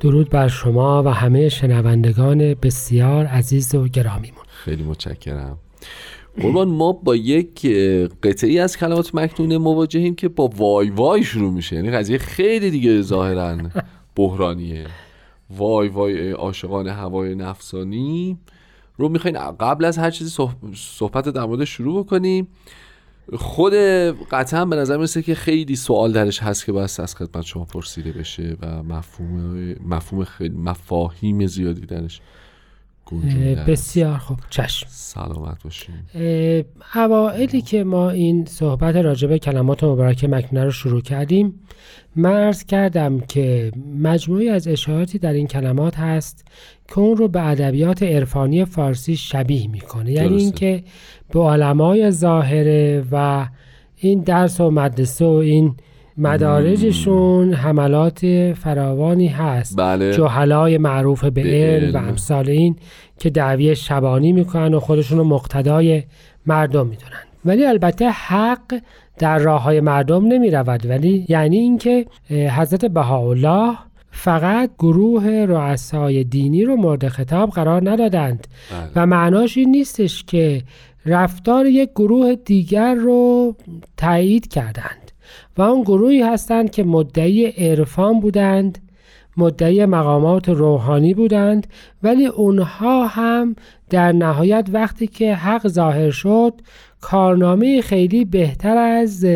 درود 0.00 0.30
بر 0.30 0.48
شما 0.48 1.02
و 1.02 1.08
همه 1.08 1.48
شنوندگان 1.48 2.54
بسیار 2.54 3.26
عزیز 3.26 3.74
و 3.74 3.88
گرامیمون. 3.88 4.42
خیلی 4.46 4.82
متشکرم. 4.82 5.58
قربان 6.40 6.68
ما 6.68 6.92
با 6.92 7.16
یک 7.16 7.66
قطعی 8.22 8.58
از 8.58 8.76
کلمات 8.76 9.14
مکنونه 9.14 9.58
مواجهیم 9.58 10.14
که 10.14 10.28
با 10.28 10.50
وای 10.56 10.90
وای 10.90 11.22
شروع 11.22 11.52
میشه. 11.52 11.76
یعنی 11.76 11.90
قضیه 11.90 12.18
خیلی 12.18 12.70
دیگه 12.70 13.02
ظاهرا 13.02 13.58
بحرانیه. 14.16 14.86
وای 15.50 15.88
وای 15.88 16.30
عاشقان 16.30 16.88
هوای 16.88 17.34
نفسانی. 17.34 18.38
رو 18.96 19.08
می‌خواین 19.08 19.38
قبل 19.60 19.84
از 19.84 19.98
هر 19.98 20.10
چیزی 20.10 20.42
صحبت 20.74 21.28
در 21.28 21.44
مورد 21.44 21.64
شروع 21.64 22.04
بکنیم 22.04 22.48
خود 23.32 23.74
قطعا 24.30 24.64
به 24.64 24.76
نظر 24.76 24.96
می‌رسه 24.96 25.22
که 25.22 25.34
خیلی 25.34 25.76
سوال 25.76 26.12
درش 26.12 26.42
هست 26.42 26.64
که 26.64 26.72
باید 26.72 26.90
از 26.98 27.14
خدمت 27.16 27.44
شما 27.44 27.64
پرسیده 27.64 28.12
بشه 28.12 28.56
و 28.62 28.82
مفهوم 28.82 29.74
مفهوم 29.86 30.24
خیلی 30.24 30.56
مفاهیم 30.56 31.46
زیادی 31.46 31.86
درش. 31.86 32.20
بسیار 33.66 34.16
خوب. 34.18 34.38
چشم. 34.50 34.86
سلامت 34.90 35.62
باشین. 35.64 35.94
اوائلی 36.94 37.62
که 37.62 37.84
ما 37.84 38.10
این 38.10 38.44
صحبت 38.44 38.96
راجع 38.96 39.28
به 39.28 39.38
کلمات 39.38 39.84
مبارکه 39.84 40.28
مکنونه 40.28 40.64
رو 40.64 40.70
شروع 40.70 41.00
کردیم 41.00 41.60
من 42.16 42.32
عرض 42.32 42.64
کردم 42.64 43.20
که 43.20 43.72
مجموعی 44.02 44.48
از 44.48 44.68
اشاراتی 44.68 45.18
در 45.18 45.32
این 45.32 45.46
کلمات 45.46 45.98
هست 45.98 46.44
که 46.88 46.98
اون 46.98 47.16
رو 47.16 47.28
به 47.28 47.46
ادبیات 47.46 48.02
عرفانی 48.02 48.64
فارسی 48.64 49.16
شبیه 49.16 49.68
می‌کنه. 49.68 50.12
یعنی. 50.12 50.36
اینکه 50.36 50.84
به 51.30 51.40
علمای 51.40 52.10
ظاهره 52.10 53.04
و 53.12 53.46
این 53.96 54.22
درس 54.22 54.60
و 54.60 54.70
مدرسه 54.70 55.24
و 55.24 55.28
این 55.28 55.76
مدارجشون 56.18 57.52
حملات 57.52 58.52
فراوانی 58.52 59.28
هست. 59.28 59.76
بله. 59.78 60.12
جهلای 60.12 60.78
معروف 60.78 61.24
به 61.24 61.42
علم 61.42 61.94
و. 61.94 62.08
امثال 62.08 62.50
این 62.50 62.76
که 63.18 63.30
دعوی 63.30 63.76
شبانی 63.76 64.32
می‌کنن 64.32 64.74
و 64.74 64.80
خودشون 64.80 65.18
رو 65.18 65.24
مقتدای 65.24 66.02
مردم 66.46 66.86
می‌دونن. 66.86 67.22
ولی 67.44 67.66
البته 67.66 68.10
حق 68.10 68.80
در 69.18 69.38
راه 69.38 69.62
های 69.62 69.80
مردم 69.80 70.26
نمی 70.26 70.50
رود 70.50 70.86
ولی 70.86 71.26
یعنی 71.28 71.58
اینکه 71.58 72.06
حضرت 72.30 72.84
بهاءالله 72.84 73.74
فقط 74.10 74.70
گروه 74.78 75.26
رؤسای 75.48 76.24
دینی 76.24 76.64
رو 76.64 76.76
مورد 76.76 77.08
خطاب 77.08 77.50
قرار 77.50 77.90
ندادند. 77.90 78.46
بله. 78.70 78.90
و 78.96 79.06
معناش 79.06 79.56
این 79.56 79.70
نیستش 79.70 80.24
که 80.24 80.62
رفتار 81.06 81.66
یک 81.66 81.90
گروه 81.90 82.34
دیگر 82.34 82.94
رو 82.94 83.54
تایید 83.96 84.48
کردند. 84.48 85.03
و 85.56 85.62
اون 85.62 85.82
گروهی 85.82 86.22
هستند 86.22 86.70
که 86.70 86.84
مدعی 86.84 87.46
عرفان 87.46 88.20
بودند 88.20 88.78
مدعی 89.36 89.86
مقامات 89.86 90.48
روحانی 90.48 91.14
بودند 91.14 91.66
ولی 92.02 92.26
اونها 92.26 93.06
هم 93.06 93.56
در 93.90 94.12
نهایت 94.12 94.68
وقتی 94.72 95.06
که 95.06 95.34
حق 95.34 95.68
ظاهر 95.68 96.10
شد 96.10 96.52
کارنامه 97.00 97.80
خیلی 97.80 98.24
بهتر 98.24 98.76
از 98.76 99.26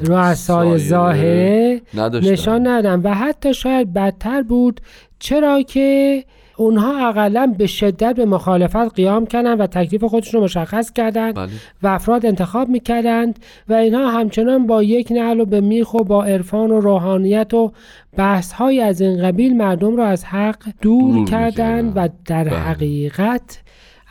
رؤسای 0.00 0.78
ظاهره. 0.78 1.80
نشان 2.22 2.66
ندادن 2.66 3.00
و 3.10 3.14
حتی 3.14 3.54
شاید 3.54 3.92
بدتر 3.92 4.42
بود 4.42 4.80
چرا 5.18 5.62
که 5.62 6.24
اونها 6.56 7.08
اقلا 7.08 7.54
به 7.58 7.66
شدت 7.66 8.16
به 8.16 8.24
مخالفت 8.24 8.94
قیام 8.94 9.26
کردن 9.26 9.54
و 9.54 9.66
تکلیف 9.66 10.04
خودشون 10.04 10.40
رو 10.40 10.44
مشخص 10.44 10.92
کردند 10.92 11.34
بله. 11.34 11.48
و 11.82 11.86
افراد 11.86 12.26
انتخاب 12.26 12.68
می‌کردند 12.68 13.38
و 13.68 13.74
اینها 13.74 14.10
همچنان 14.10 14.66
با 14.66 14.82
یک 14.82 15.12
نعل 15.12 15.40
و 15.40 15.44
به 15.44 15.60
میخ 15.60 15.94
و 15.94 16.04
با 16.04 16.24
عرفان 16.24 16.70
و 16.70 16.80
روحانیت 16.80 17.54
و 17.54 17.72
بحث 18.16 18.52
های 18.52 18.80
از 18.80 19.00
این 19.00 19.22
قبیل 19.22 19.56
مردم 19.56 19.96
رو 19.96 20.02
از 20.02 20.24
حق 20.24 20.62
دور, 20.82 21.14
دور 21.14 21.24
کردند 21.28 21.92
و. 21.96 22.08
در 22.26 22.44
بله. 22.44 22.56
حقیقت 22.56 23.62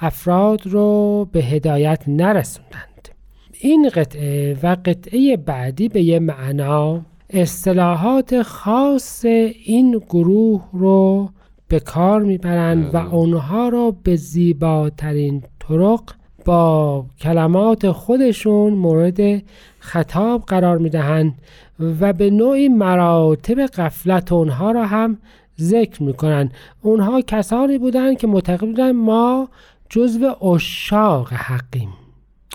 افراد 0.02 0.68
رو 0.68 1.28
به 1.32 1.40
هدایت 1.40 2.04
نرسوندند 2.08 3.10
این 3.62 3.90
قطعه 3.90 4.58
و 4.64 4.78
قطعه 4.86 5.38
بعدی 5.38 5.90
به 5.90 6.02
یه 6.02 6.20
معنا 6.20 7.02
اصطلاحات 7.30 8.42
خاص 8.42 9.26
این 9.66 10.02
گروه 10.10 10.64
رو 10.74 11.30
به 11.68 11.80
کار 11.80 12.24
می‌برند 12.24 12.96
و 12.96 12.98
اونها 12.98 13.70
رو 13.70 13.96
به 14.04 14.16
زیباترین 14.16 15.44
طرق 15.60 16.02
با 16.46 17.06
کلمات 17.20 17.92
خودشون 17.92 18.74
مورد 18.74 19.44
خطاب 19.80 20.44
قرار 20.48 20.78
می‌دهند 20.78 21.34
و 21.80 22.14
به 22.14 22.30
نوعی 22.30 22.70
مراتب 22.70 23.60
قفلت 23.66 24.32
اونها 24.32 24.72
را 24.72 24.86
هم 24.86 25.18
ذکر 25.60 26.04
می‌کنند. 26.04 26.54
اونها 26.82 27.22
کسانی 27.22 27.78
بودند 27.78 28.18
که 28.18 28.28
معتقد 28.28 28.66
بودند 28.66 28.96
ما 28.96 29.50
جزو 29.90 30.46
اشاق 30.46 31.34
حقیم. 31.34 31.90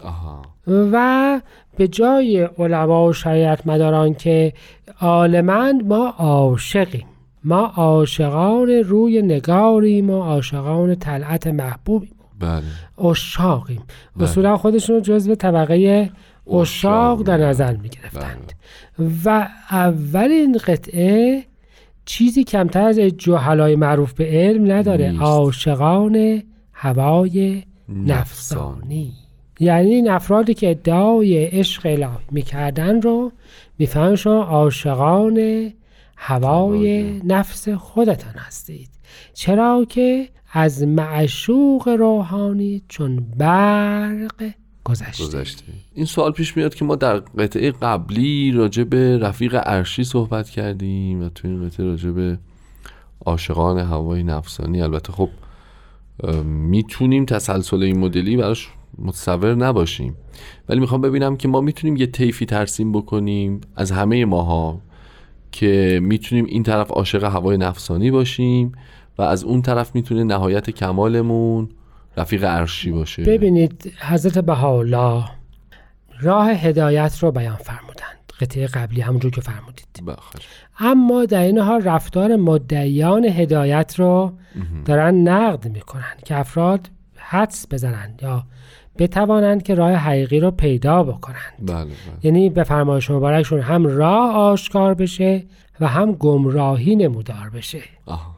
آها. 0.05 0.43
و 0.67 1.40
به 1.76 1.88
جای 1.88 2.49
علما 2.59 3.09
و 3.09 3.12
شریعت 3.12 3.67
مداران 3.67 4.14
که 4.14 4.52
عالمند 5.00 5.87
ما 5.87 6.14
عاشقیم. 6.19 7.07
ما 7.44 7.61
عاشقان 7.76 8.68
روی 8.70 9.23
نگاریم 9.23 10.11
و 10.11 10.22
عاشقان 10.22 10.94
طلعت 10.94 11.46
محبوبیم. 11.46 12.14
بله. 12.40 13.09
اشاقیم 13.11 13.83
بله. 14.16 14.24
اصولا 14.24 14.57
خودشون 14.57 14.96
رو 14.96 15.03
جزو 15.03 15.35
طبقه 15.35 16.11
اشاق 16.53 17.22
در 17.22 17.37
بله. 17.37 17.46
نظر 17.46 17.76
می 17.76 17.88
گرفتند 17.88 18.53
و 19.24 19.48
اولین 19.70 20.59
قطعه 20.66 21.44
چیزی 22.05 22.44
کمتر 22.44 22.88
از 22.88 22.98
جهلای 22.98 23.76
معروف 23.76 24.12
به 24.12 24.24
علم 24.24 24.72
نداره. 24.72 25.18
عاشقان 25.20 26.42
هوای 26.72 27.62
نفسانی. 27.88 29.12
یعنی 29.61 29.94
این 29.94 30.11
افرادی 30.11 30.55
که 30.55 30.70
ادعای 30.70 31.44
عشق 31.44 31.87
الهی 31.87 32.24
می‌کردن 32.31 33.03
رو 33.03 33.33
می‌فهمن 33.79 34.16
شما 34.16 34.42
عاشقان 34.42 35.70
هوای. 36.22 37.20
نفس 37.24 37.68
خودتان 37.68 38.35
هستید. 38.37 38.90
چرا 39.35 39.87
که 39.88 40.28
از 40.52 40.83
معشوق 40.83 41.88
روحانی 41.88 42.83
چون 42.88 43.26
برق 43.37 44.50
گذشته. 44.85 45.24
گذشته. 45.24 45.62
این 45.94 46.06
سوال 46.06 46.33
پیش 46.33 46.56
میاد 46.56 46.74
که 46.74 46.85
ما 46.85 46.96
در 46.96 47.16
قطعه 47.16 47.70
قبلی 47.70 48.52
راجع 48.52 48.85
به 48.85 49.18
رفیق 49.18 49.54
عرشی 49.54 50.04
صحبت 50.04 50.50
کردیم 50.50 51.22
و 51.22 51.28
تو 51.28 51.48
این 51.48 51.66
قطعه 51.66 51.87
راجع 51.87 52.11
به 52.11 52.38
عاشقان 53.26 53.78
هوای 53.78 54.22
نفسانی. 54.22 54.83
البته 54.83 55.12
خب 55.12 55.28
می‌تونیم 56.44 57.24
تسلسل 57.24 57.83
این 57.83 57.98
مدلی 57.98 58.37
براش 58.37 58.68
متصور 58.98 59.54
نباشیم. 59.54 60.16
ولی 60.68 60.80
می‌خوام 60.80 61.00
ببینم 61.00 61.37
که 61.37 61.48
ما 61.48 61.61
می‌تونیم 61.61 61.96
یه 61.96 62.06
طیفی 62.06 62.46
ترسیم 62.46 62.92
بکنیم 62.92 63.61
از 63.76 63.92
همه 63.92 64.24
ماها. 64.24 64.80
که 65.53 66.01
می‌تونیم 66.03 66.45
این 66.45 66.63
طرف 66.63 66.91
عاشق 66.91 67.25
هوای 67.25 67.57
نفسانی 67.57 68.11
باشیم 68.11 68.73
و 69.19 69.23
از 69.23 69.45
اون 69.45 69.63
طرف 69.63 69.95
می‌تونه 69.95 70.25
نهایت 70.25 70.71
کمالمون 70.71 71.69
رفیق 72.17 72.45
عرشی 72.45 72.91
باشه. 72.91 73.23
ببینید 73.23 73.93
حضرت 74.01 74.39
بهاءالله 74.39 75.25
راه 76.21 76.51
هدایت 76.51 77.19
رو 77.19 77.33
بیان 77.33 77.57
فرمودند. 77.57 78.33
قطعه 78.41 78.67
قبلی 78.67 79.01
همونجور 79.01 79.31
که 79.31 79.41
فرمودید. 79.41 79.87
بخش. 80.07 80.47
اما 80.79 81.25
در 81.25 81.43
این 81.43 81.59
حال 81.59 81.83
رفتار 81.83 82.37
مدعیان 82.37 83.25
هدایت 83.25 83.95
رو 83.99 84.33
دارن 84.85 85.15
نقد 85.15 85.69
می‌کنن 85.69 86.15
که 86.25 86.37
افراد 86.37 86.91
حدس 87.17 87.67
بزنند 87.71 88.21
یا 88.23 88.45
بتوانند 89.01 89.63
که 89.63 89.75
راه 89.75 89.93
حقیقی 89.93 90.41
رو 90.41 90.51
پیدا 90.51 91.03
بکنند. 91.03 91.53
بله 91.59 91.85
بله. 91.85 91.95
یعنی 92.23 92.51
به 92.51 92.63
فرمایش 92.63 93.11
مبارکشون 93.11 93.61
هم 93.61 93.87
راه 93.87 94.37
آشکار 94.37 94.95
بشه 94.95 95.43
و 95.81 95.87
هم 95.87 96.13
گمراهی 96.13 96.97
نمودار 96.97 97.51
بشه. 97.55 97.83
آها. 98.07 98.31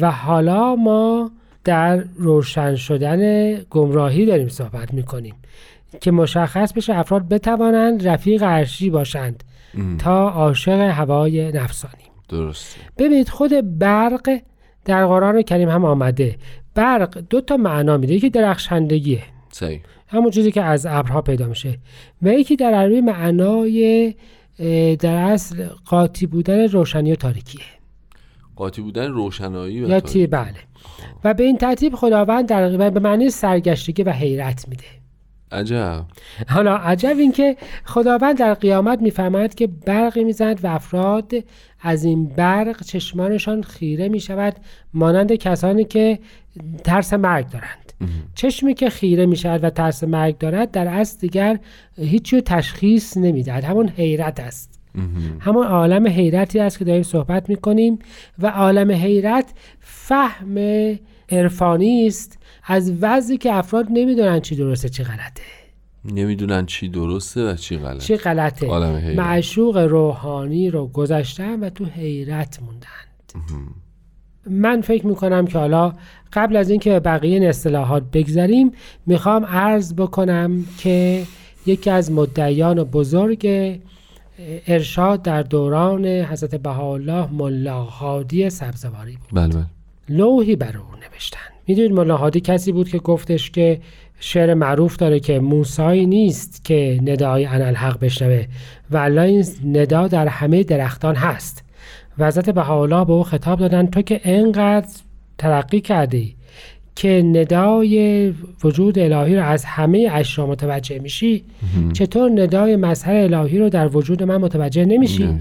و 0.00 0.10
حالا 0.10 0.76
ما 0.76 1.30
در 1.64 2.04
روشن 2.16 2.76
شدن 2.76 3.54
گمراهی 3.54 4.26
داریم 4.26 4.48
صحبت 4.48 4.94
می‌کنیم 4.94 5.34
که 6.00 6.10
مشخص 6.10 6.72
بشه 6.72 6.94
افراد 6.94 7.28
بتوانند 7.28 8.08
رفیق 8.08 8.42
عرشی 8.42 8.90
باشند 8.90 9.44
ام. 9.74 9.96
تا 9.96 10.28
عاشق 10.30 10.80
هوای 10.80 11.52
نفسانی. 11.52 12.04
درسته. 12.28 12.80
ببینید 12.98 13.28
خود 13.28 13.78
برق 13.78 14.40
در 14.84 15.06
قرآن 15.06 15.42
کریم 15.42 15.68
هم 15.68 15.84
آمده. 15.84 16.36
برق 16.74 17.18
دو 17.30 17.40
تا 17.40 17.56
معنا 17.56 17.96
میده. 17.96 18.14
یکی 18.14 18.30
درخشندگیه. 18.30 19.22
صحیح. 19.52 19.80
همون 20.08 20.30
چیزی 20.30 20.52
که 20.52 20.62
از 20.62 20.86
ابرها 20.86 21.22
پیدا 21.22 21.46
میشه. 21.46 21.78
و 22.22 22.28
یکی 22.28 22.56
در 22.56 22.74
عربی 22.74 23.00
معنای 23.00 24.14
در 24.98 25.16
اصل 25.16 25.66
قاطی 25.86 26.26
بودن 26.26 26.68
روشنی 26.68 27.12
و 27.12 27.16
تاریکیه. 27.16 27.64
قاطی 28.56 28.82
بودن 28.82 29.10
روشنایی 29.10 29.84
و 29.84 29.88
یا 29.88 30.00
تاریکی. 30.00 30.26
بله. 30.26 30.54
و 31.24 31.34
به 31.34 31.44
این 31.44 31.58
ترتیب 31.58 31.94
خداوند 31.94 32.48
در 32.48 32.90
به 32.90 33.00
معنی 33.00 33.30
سرگشتگی 33.30 34.02
و 34.02 34.10
حیرت 34.10 34.68
میده. 34.68 34.84
عجب. 35.52 36.04
حالا 36.48 36.76
عجب 36.76 37.16
این 37.18 37.32
که 37.32 37.56
خداوند 37.84 38.38
در 38.38 38.54
قیامت 38.54 39.02
می‌فهمد 39.02 39.54
که 39.54 39.66
برقی 39.66 40.24
می‌زند 40.24 40.64
و 40.64 40.68
افراد 40.68 41.32
از 41.80 42.04
این 42.04 42.28
برق 42.28 42.82
چشمانشان 42.82 43.62
خیره 43.62 44.08
می‌شود 44.08 44.56
مانند 44.94 45.32
کسانی 45.32 45.84
که 45.84 46.18
ترس 46.84 47.12
مرگ 47.12 47.50
دارند. 47.50 47.81
چشمی 48.34 48.74
که 48.74 48.90
خیره 48.90 49.26
می‌شود 49.26 49.64
و 49.64 49.70
ترس 49.70 50.04
مرگ 50.04 50.38
دارد 50.38 50.70
در 50.70 50.88
اصل 50.88 51.18
دیگر 51.18 51.58
هیچی 51.96 52.40
تشخیص 52.40 53.16
نمی‌دهد. 53.16 53.64
همون 53.64 53.88
حیرت 53.88 54.40
است. 54.40 54.80
همون 55.40 55.66
عالم 55.66 56.06
حیرتی 56.06 56.58
است 56.60 56.78
که 56.78 56.84
داریم 56.84 57.02
صحبت 57.02 57.48
می‌کنیم 57.48 57.98
و 58.38 58.46
عالم 58.46 58.90
حیرت 58.90 59.52
فهم 59.80 60.58
عرفانی 61.28 62.06
است 62.06 62.38
از 62.64 62.92
وضعی 63.00 63.38
که 63.38 63.54
افراد 63.54 63.86
نمی‌دونن 63.90 64.40
چی 64.40 64.56
درسته 64.56 64.88
چی 64.88 65.04
غلطه. 65.04 65.42
نمی‌دونن 66.04 66.66
چی 66.66 66.88
درسته 66.88 67.52
و 67.52 67.56
چی 67.56 67.76
غلط 67.76 68.00
چی 68.00 68.16
غلطه. 68.16 69.14
معشوق 69.16 69.76
روحانی 69.76 70.70
رو 70.70 70.86
گذاشتن 70.86 71.60
و 71.60 71.70
تو 71.70 71.84
حیرت 71.84 72.58
موندند. 72.62 73.52
من 74.50 74.80
فکر 74.80 75.06
می‌کنم 75.06 75.46
که 75.46 75.58
حالا 75.58 75.92
قبل 76.32 76.56
از 76.56 76.70
اینکه 76.70 77.00
بقیه 77.00 77.34
این 77.34 77.48
اصطلاحات 77.48 78.02
بگذریم 78.12 78.72
می‌خوام 79.06 79.44
عرض 79.44 79.94
بکنم 79.94 80.64
که 80.78 81.22
یکی 81.66 81.90
از 81.90 82.12
مدعیان 82.12 82.84
بزرگ 82.84 83.48
ارشاد 84.66 85.22
در 85.22 85.42
دوران 85.42 86.06
حضرت 86.06 86.54
بهاءالله 86.54 87.32
ملا 87.32 87.82
هادی 87.82 88.50
سبزواری 88.50 89.12
بود. 89.12 89.40
بله 89.40 89.54
بله. 89.54 89.64
لوحی 90.08 90.56
بر 90.56 90.76
او 90.76 90.84
نوشتن 91.12 91.38
می‌دونید 91.66 91.92
ملا 91.92 92.16
هادی 92.16 92.40
کسی 92.40 92.72
بود 92.72 92.88
که 92.88 92.98
گفتش 92.98 93.50
که 93.50 93.80
شعر 94.20 94.54
معروف 94.54 94.96
داره 94.96 95.20
که 95.20 95.40
موسایی 95.40 96.06
نیست 96.06 96.64
که 96.64 97.00
ندای 97.04 97.44
انالحق 97.44 98.00
بشنوه 98.00 98.46
و 98.90 98.96
الله 98.96 99.22
این 99.22 99.44
ندا 99.64 100.08
در 100.08 100.28
همه 100.28 100.62
درختان 100.62 101.14
هست. 101.14 101.64
و 102.22 102.26
حضرت 102.26 102.50
بهاءالله 102.50 103.04
به 103.04 103.12
او 103.12 103.22
خطاب 103.22 103.58
دادن 103.58 103.86
تو 103.86 104.02
که 104.02 104.20
انقدر 104.24 104.88
ترقی 105.38 105.80
کردی 105.80 106.36
که 106.94 107.22
ندای 107.22 108.28
وجود 108.64 108.98
الهی 108.98 109.36
رو 109.36 109.42
از 109.42 109.64
همه 109.64 110.10
اشیا 110.12 110.46
متوجه 110.46 110.98
میشی 110.98 111.44
چطور 111.92 112.30
ندای 112.30 112.76
مظهر 112.76 113.14
الهی 113.14 113.58
رو 113.58 113.68
در 113.68 113.96
وجود 113.96 114.22
من 114.22 114.36
متوجه 114.36 114.84
نمیشی. 114.84 115.38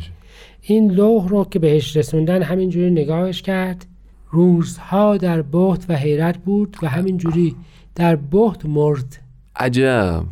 این 0.62 0.92
لوح 0.92 1.28
رو 1.28 1.46
که 1.46 1.60
بهش 1.60 1.98
رسوندن 1.98 2.44
همینجوری 2.44 2.92
نگاهش 2.92 3.42
کرد 3.42 3.86
روزها 4.30 5.18
در 5.18 5.42
بهت 5.42 5.86
و 5.90 5.96
حیرت 5.96 6.38
بود 6.38 6.78
و 6.82 6.88
همینجوری 6.88 7.56
در 7.96 8.16
بهت 8.16 8.66
مرد 8.66 9.18
عجب 9.56 10.24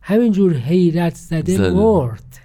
همینجور 0.00 0.54
حیرت 0.54 1.14
زده 1.14 1.56
زده. 1.56 1.70
مرد. 1.70 2.38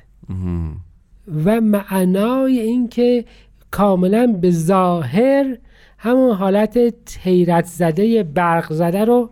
و 1.45 1.61
معنای 1.61 2.59
این 2.59 2.87
که 2.87 3.25
کاملا 3.71 4.37
به 4.41 4.51
ظاهر 4.51 5.57
همون 5.97 6.35
حالت 6.35 6.77
حیرت 7.23 7.65
زده 7.65 8.23
برق 8.23 8.73
زده 8.73 9.05
رو 9.05 9.29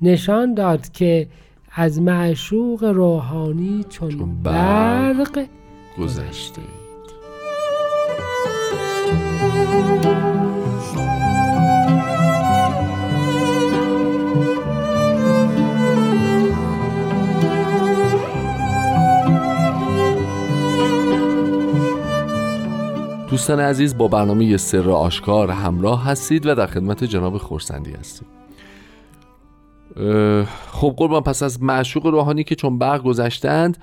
نشان 0.00 0.54
داد 0.54 0.92
که 0.92 1.26
از 1.74 2.00
معشوق 2.00 2.84
روحانی 2.84 3.84
چون 3.88 4.10
چون 4.10 4.42
برق 4.42 4.42
برق 4.42 5.46
دوستان 23.38 23.60
عزیز 23.60 23.98
با 23.98 24.08
برنامه 24.08 24.56
سر 24.56 24.90
آشکار 24.90 25.50
همراه 25.50 26.04
هستید 26.04 26.46
و 26.46 26.54
در 26.54 26.66
خدمت 26.66 27.04
جناب 27.04 27.38
خورسندی 27.38 27.92
هستید 27.92 28.26
خب 30.72 30.94
قربان 30.96 31.22
پس 31.22 31.42
از 31.42 31.62
معشوق 31.62 32.06
روحانی 32.06 32.44
که 32.44 32.54
چون 32.54 32.78
برق 32.78 33.02
گذشتند 33.02 33.78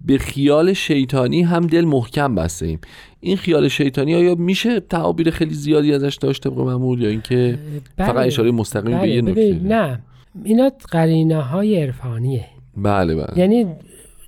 به 0.00 0.18
خیال 0.18 0.72
شیطانی 0.72 1.42
هم 1.42 1.66
دل 1.66 1.84
محکم 1.84 2.34
بسته 2.34 2.66
ایم 2.66 2.80
این 3.20 3.36
خیال 3.36 3.68
شیطانی 3.68 4.14
آیا 4.14 4.34
میشه 4.34 4.80
تعابیر 4.80 5.30
خیلی 5.30 5.54
زیادی 5.54 5.94
ازش 5.94 6.18
داشت 6.20 6.42
طبق 6.42 6.58
معمول 6.58 7.02
یا 7.02 7.08
اینکه 7.08 7.58
فقط 7.98 8.14
بله. 8.14 8.26
اشاره 8.26 8.50
مستقیم 8.50 8.92
به 8.92 8.98
بله، 8.98 9.08
یه 9.08 9.22
ببینید، 9.22 9.54
نکته؟ 9.54 9.68
نه. 9.68 10.00
اینا 10.44 10.70
قرینه 10.90 11.42
های 11.42 11.82
عرفانیه. 11.82 12.44
بله 12.76 13.14
بله. 13.14 13.38
یعنی 13.38 13.66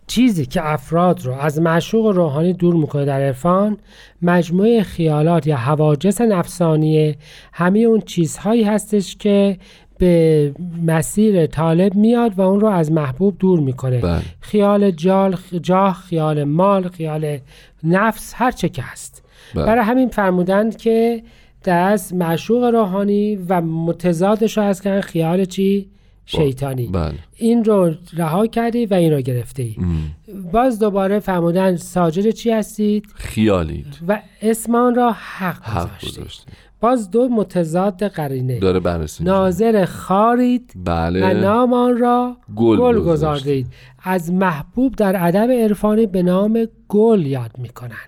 چیزی 0.06 0.46
که 0.46 0.72
افراد 0.72 1.24
رو 1.24 1.32
از 1.32 1.60
معشوق 1.60 2.06
روحانی 2.06 2.52
دور 2.52 2.74
می‌کنه 2.74 3.04
در 3.04 3.20
عرفان 3.20 3.76
مجموعه 4.22 4.82
خیالات 4.82 5.46
یا 5.46 5.56
حواجس 5.56 6.20
نفسانیه 6.20 7.16
همه 7.52 7.78
اون 7.78 8.00
چیزهایی 8.00 8.62
هستش 8.62 9.16
که 9.16 9.58
به 9.98 10.52
مسیر 10.86 11.46
طالب 11.46 11.94
میاد 11.94 12.38
و 12.38 12.40
اون 12.40 12.60
رو 12.60 12.66
از 12.66 12.92
محبوب 12.92 13.36
دور 13.38 13.60
می‌کنه. 13.60 13.98
بله. 13.98 14.22
خیال 14.40 14.90
جال 14.90 15.36
جاه 15.62 15.94
خیال 15.94 16.44
مال 16.44 16.88
خیال 16.88 17.38
نفس 17.84 18.32
هر 18.36 18.50
چه 18.50 18.68
که 18.68 18.82
هست. 18.82 19.22
بله. 19.54 19.66
برای 19.66 19.84
همین 19.84 20.08
فرمودند 20.08 20.76
که 20.76 21.22
دست 21.64 22.14
معشوق 22.14 22.64
روحانی 22.64 23.36
و 23.48 23.60
متضادش 23.60 24.58
رو 24.58 24.64
از 24.64 24.82
کردن 24.82 25.00
خیال 25.00 25.44
چی؟ 25.44 25.88
شیطانی. 26.26 26.86
بله. 26.86 27.14
این 27.36 27.64
رو 27.64 27.94
رها 28.16 28.46
کردی 28.46 28.86
و 28.86 28.94
این 28.94 29.12
رو 29.12 29.20
گرفته 29.20 29.62
ای. 29.62 29.76
باز 30.52 30.78
دوباره 30.78 31.18
فرمودن 31.18 31.76
ساجد 31.76 32.30
چی 32.30 32.50
هستید؟ 32.50 33.06
خیالید 33.14 33.98
و 34.08 34.22
اسمان 34.42 34.94
را 34.94 35.12
حق, 35.12 35.62
حق 35.62 36.04
گذاشتید 36.04 36.52
باز 36.80 37.10
دو 37.10 37.28
متضاد 37.28 38.02
قرینه. 38.04 38.58
داره 38.58 38.80
بررسی. 38.80 39.24
ناظر 39.24 39.84
خارید 39.84 40.72
و 40.76 40.80
بله 40.84 41.34
نامان 41.34 41.98
را 41.98 42.36
گل 42.56 42.78
گل. 42.78 42.98
گذاردید. 43.00 43.66
از 44.02 44.32
محبوب 44.32 44.94
در 44.94 45.26
ادب 45.26 45.50
عرفانی 45.50 46.06
به 46.06 46.22
نام 46.22 46.66
گل 46.88 47.26
یاد 47.26 47.50
می‌کنن 47.58 48.06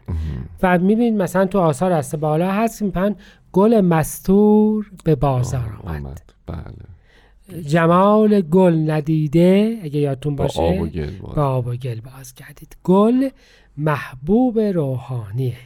و 0.62 0.78
می‌بینید 0.78 1.14
مثلا 1.14 1.46
تو 1.46 1.59
آثار 1.59 1.92
است 1.92 2.16
بالا 2.16 2.50
هست 2.50 2.83
میپن 2.83 3.14
گل 3.52 3.81
مستور 3.81 4.90
به 5.04 5.14
بازار 5.14 5.78
آمد. 5.85 6.07
آمد. 6.07 6.22
بله. 6.46 6.97
جمال 7.66 8.40
گل 8.40 8.90
ندیده 8.90 9.78
اگه 9.82 10.00
یادتون 10.00 10.37
با 10.37 10.44
باشه. 10.44 10.61
آب 10.61 10.80
و 10.80 10.87
گل 10.87 11.11
باز. 11.20 11.34
با 11.34 11.44
آب 11.44 11.66
و 11.66 11.74
گل 11.74 12.00
باز 12.00 12.34
کردید. 12.34 12.76
گل 12.84 13.28
محبوب 13.76 14.61
روحانیه. 14.61 15.56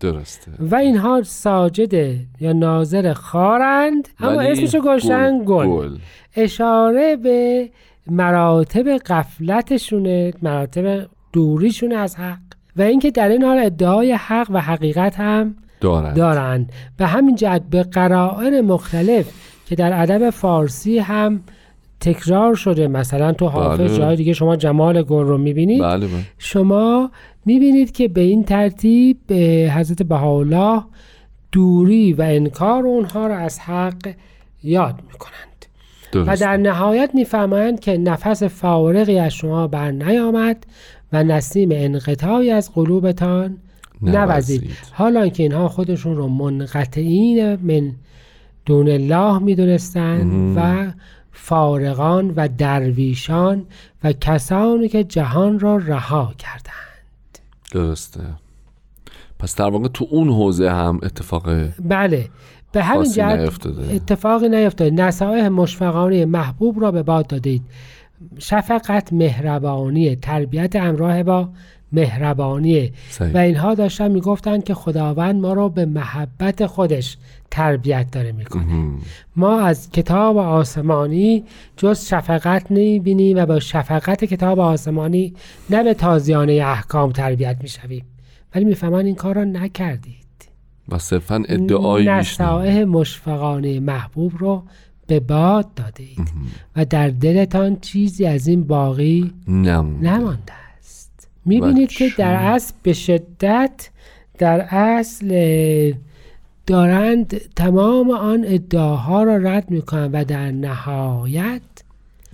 درسته. 0.00 0.52
و 0.60 0.74
اینها 0.74 1.22
ساجد 1.22 2.16
یا 2.40 2.52
ناظر 2.52 3.12
خارند 3.12 4.08
اما 4.20 4.40
اسمشو 4.40 4.78
گذاشتن 4.78 5.44
گل. 5.46 5.66
گل. 5.66 5.98
اشاره 6.36 7.16
به 7.16 7.70
مراتب 8.10 8.88
قفلتشونه 8.88 10.32
مراتب 10.42 11.06
دوریشون 11.32 11.92
از 11.92 12.16
حق. 12.16 12.38
و 12.76 12.82
اینکه 12.82 13.10
در 13.10 13.28
این 13.28 13.42
حال 13.42 13.58
ادعای 13.58 14.12
حق 14.12 14.46
و 14.50 14.60
حقیقت 14.60 15.20
هم 15.20 15.56
دارن 15.80 16.14
دارند. 16.14 16.72
به 16.96 17.06
همین 17.06 17.34
جهت 17.34 17.62
به 17.70 17.82
قرائن 17.82 18.60
مختلف 18.60 19.53
که 19.66 19.74
در 19.74 20.02
ادب 20.02 20.30
فارسی 20.30 20.98
هم 20.98 21.40
تکرار 22.00 22.54
شده. 22.54 22.88
مثلا 22.88 23.32
تو 23.32 23.48
حافظ 23.48 23.80
بله. 23.80 23.98
جای 23.98 24.16
دیگه 24.16 24.32
شما 24.32 24.56
جمال 24.56 25.02
گل 25.02 25.24
رو 25.24 25.38
می‌بینید. 25.38 25.82
بله 25.82 26.06
بله. 26.06 26.16
شما 26.38 27.10
می‌بینید 27.44 27.92
که 27.92 28.08
به 28.08 28.20
این 28.20 28.44
ترتیب 28.44 29.18
به 29.26 29.72
حضرت 29.76 30.02
بهاءالله 30.02 30.82
دوری 31.52 32.12
و 32.12 32.22
انکار 32.22 32.86
اونها 32.86 33.26
را 33.26 33.36
از 33.36 33.60
حق 33.60 34.14
یاد 34.62 34.94
می‌کنند. 35.12 35.66
و 36.14 36.24
درسته. 36.26 36.44
در 36.44 36.56
نهایت 36.56 37.10
میفرمایند 37.14 37.80
که 37.80 37.98
نفس 37.98 38.42
فارغی 38.42 39.18
از 39.18 39.34
شما 39.34 39.66
بر 39.66 39.90
نیامد 39.90 40.66
و 41.12 41.24
نسیم 41.24 41.68
انقطاعی 41.72 42.50
از 42.50 42.72
قلوبتان 42.72 43.56
نوزید 44.02 44.16
نوزید. 44.16 44.70
حالا 44.92 45.28
که 45.28 45.42
اینها 45.42 45.68
خودشون 45.68 46.16
رو 46.16 46.28
منقطعین 46.28 47.56
من 47.56 47.92
دون 48.66 48.88
الله 48.88 49.38
می‌دونستند 49.38 50.56
و 50.56 50.92
فارغان 51.32 52.32
و 52.36 52.48
درویشان 52.48 53.66
و 54.04 54.12
کسانی 54.12 54.88
که 54.88 55.04
جهان 55.04 55.60
را 55.60 55.76
رها 55.76 56.32
کردند. 56.38 57.38
درسته. 57.72 58.20
پس 59.38 59.56
در 59.56 59.68
واقع 59.68 59.88
تو 59.88 60.06
اون 60.10 60.28
حوزه 60.28 60.70
هم 60.70 61.00
اتفاق 61.02 61.50
بله. 61.80 62.28
به 62.72 62.82
همین 62.82 63.12
جهت. 63.12 63.66
اتفاقی 63.90 64.48
نیفتاده. 64.48 64.90
نصایح 64.90 65.48
مشفقانه 65.48 66.24
محبوب 66.24 66.80
را 66.80 66.92
به 66.92 67.02
باد 67.02 67.26
دادید. 67.26 67.62
شفقت 68.38 69.12
مهربانی 69.12 70.16
تربیت 70.16 70.76
همراه 70.76 71.22
با 71.22 71.48
مهربانی 71.94 72.92
صحیح. 73.10 73.32
و 73.32 73.36
اینها 73.36 73.74
داشتن 73.74 74.10
می‌گفتند 74.10 74.64
که 74.64 74.74
خداوند 74.74 75.40
ما 75.40 75.52
را 75.52 75.68
به 75.68 75.86
محبت 75.86 76.66
خودش 76.66 77.16
تربیت 77.50 78.10
داره 78.10 78.32
می‌کنه. 78.32 78.90
ما 79.36 79.60
از 79.60 79.90
کتاب 79.90 80.36
آسمانی 80.36 81.44
جز 81.76 82.06
شفقت 82.06 82.66
نمی‌بینیم 82.70 83.36
و 83.36 83.46
با 83.46 83.60
شفقت 83.60 84.24
کتاب 84.24 84.60
آسمانی 84.60 85.34
نه 85.70 85.84
به 85.84 85.94
تازیانه 85.94 86.52
احکام 86.52 87.12
تربیت 87.12 87.56
می‌شویم 87.62 88.04
ولی 88.54 88.64
می‌فهمن 88.64 89.06
این 89.06 89.14
کار 89.14 89.34
را 89.34 89.44
نکردید 89.44 90.24
و 90.88 90.98
صرفا 90.98 91.38
نه. 91.48 92.08
نصائح 92.08 92.84
مشفقانه 92.84 93.80
محبوب 93.80 94.32
رو 94.38 94.62
به 95.06 95.20
باد 95.20 95.74
داده 95.74 96.02
اید 96.02 96.28
و 96.76 96.84
در 96.84 97.08
دلتان 97.08 97.76
چیزی 97.80 98.26
از 98.26 98.46
این 98.46 98.64
باقی. 98.64 99.32
نمانده 100.02 100.63
می‌بینید 101.44 101.88
که 101.88 102.10
در 102.18 102.34
اصل 102.34 102.74
به 102.82 102.92
شدت 102.92 103.90
در 104.38 104.60
اصل 104.70 105.92
دارند 106.66 107.36
تمام 107.56 108.10
آن 108.10 108.44
ادعاها 108.46 109.22
را 109.22 109.36
رد 109.36 109.70
می‌کنند 109.70 110.10
و 110.12 110.24
در 110.24 110.50
نهایت 110.50 111.62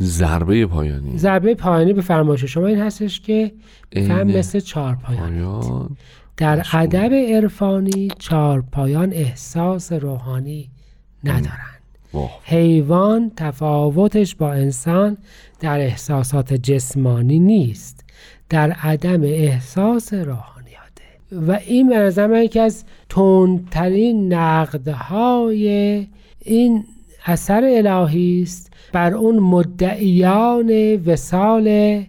ضربه 0.00 0.66
پایانی. 0.66 1.18
ضربه 1.18 1.54
پایانی 1.54 1.92
به 1.92 2.02
فرمایش 2.02 2.44
شما 2.44 2.66
این 2.66 2.78
هستش 2.78 3.20
که 3.20 3.52
فهم 3.94 4.26
مثل 4.26 4.60
چهار 4.60 4.94
پایان. 4.94 5.96
در 6.36 6.66
ادب 6.72 7.12
عرفانی 7.12 8.08
چارپایان 8.18 9.12
احساس 9.12 9.92
روحانی 9.92 10.70
ندارند. 11.24 11.80
حیوان 12.42 13.32
تفاوتش 13.36 14.34
با 14.34 14.52
انسان 14.52 15.16
در 15.60 15.80
احساسات 15.80 16.52
جسمانی 16.52 17.38
نیست. 17.38 18.04
در 18.50 18.70
عدم 18.70 19.22
احساس 19.22 20.14
روحانیاته 20.14 21.04
و 21.32 21.58
این 21.66 21.88
به 21.88 21.98
نظر 21.98 22.26
من 22.26 22.42
یکی 22.42 22.60
از 22.60 22.84
تندترین 23.08 24.32
نقدهای 24.32 26.06
این 26.44 26.84
اثر 27.26 27.64
الهی 27.64 28.42
است 28.42 28.72
بر 28.92 29.14
اون 29.14 29.38
مدعیان 29.38 30.96
وسال 31.06 32.00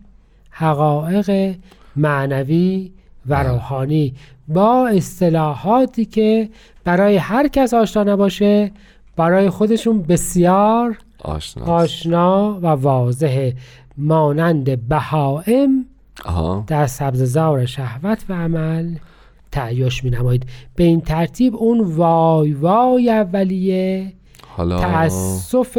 حقایق 0.49 1.55
معنوی 1.95 2.91
و 3.25 3.43
روحانی. 3.43 4.13
با 4.47 4.87
اصطلاحاتی 4.87 6.05
که 6.05 6.49
برای 6.83 7.17
هر 7.17 7.47
کس 7.47 7.73
آشنا 7.73 8.03
نباشه 8.03 8.71
برای 9.15 9.49
خودشون 9.49 10.01
بسیار 10.01 10.97
آشنا 11.19 11.65
آشنا 11.65 12.59
و 12.61 12.67
واضحه. 12.67 13.55
مانند 13.97 14.87
بهائم 14.87 15.85
آها. 16.25 16.63
در 16.67 16.87
سبززار 16.87 17.65
شهوت 17.65 18.23
و 18.29 18.33
عمل 18.33 18.95
تعیش 19.51 20.03
می 20.03 20.09
نمایید 20.09 20.45
به 20.75 20.83
این 20.83 21.01
ترتیب 21.01 21.55
اون 21.55 21.81
وای 21.81 22.53
وای 22.53 23.09
اولیه 23.09 24.13
حالا. 24.47 24.79
تأسف 24.79 25.77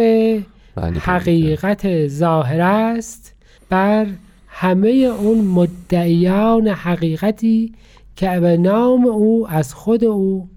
بله، 0.75 0.99
حقیقت 0.99 2.09
ظاهر 2.09 2.61
است 2.61 3.35
بر 3.69 4.07
همه 4.49 4.89
اون 4.89 5.45
مدعیان 5.45 6.69
حقیقتی 6.69 7.75
که 8.17 8.41
به 8.41 8.57
نام 8.57 9.07
او 9.07 9.47
از 9.49 9.75
خود 9.75 10.05
او 10.05 10.49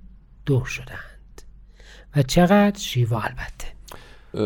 دور 0.45 0.65
شدند. 0.65 1.41
و 2.15 2.21
چقدر 2.21 2.79
شیوا 2.79 3.21
البته. 3.21 3.67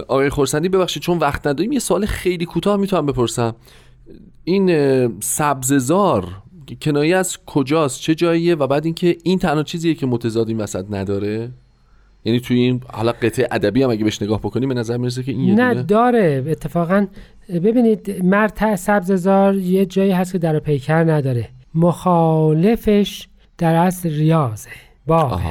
آقای 0.07 0.29
خورسندی 0.29 0.69
ببخشید 0.69 1.03
چون 1.03 1.17
وقت 1.17 1.47
نداریم 1.47 1.71
یه 1.71 1.79
سوال 1.79 2.05
خیلی 2.05 2.45
کوتاه 2.45 2.77
می‌تونم 2.77 3.05
بپرسم. 3.05 3.55
این 4.49 5.19
سبززار 5.19 6.27
کنایه 6.81 7.17
از 7.17 7.38
کجاست؟ 7.45 8.01
چه 8.01 8.15
جاییه؟ 8.15 8.55
و 8.55 8.67
بعد 8.67 8.85
اینکه 8.85 9.17
این 9.23 9.39
تنها 9.39 9.63
چیزیه 9.63 9.93
که 9.93 10.05
متضاد 10.05 10.47
این 10.47 10.57
وسط 10.57 10.85
نداره؟ 10.89 11.49
یعنی 12.25 12.39
توی 12.39 12.57
این 12.57 12.81
حالا 12.88 13.12
قطعه 13.12 13.47
ادبی 13.51 13.83
هم 13.83 13.89
اگه 13.89 14.03
بهش 14.03 14.21
نگاه 14.21 14.39
بکنیم 14.39 14.69
به 14.69 14.75
نظر 14.75 14.97
می‌رسه 14.97 15.23
که 15.23 15.31
این 15.31 15.59
نه 15.59 15.83
داره. 15.83 16.43
اتفاقا 16.47 17.07
ببینید 17.49 18.23
مرد 18.23 18.75
سبززار 18.75 19.55
یه 19.55 19.85
جایی 19.85 20.12
هست 20.12 20.31
که 20.31 20.38
در 20.38 20.55
و 20.55 20.59
پیکر 20.59 21.03
نداره. 21.03 21.49
مخالفش 21.75 23.27
در 23.57 23.75
اصل 23.75 24.09
ریاضه. 24.09 24.69
باغه 25.07 25.43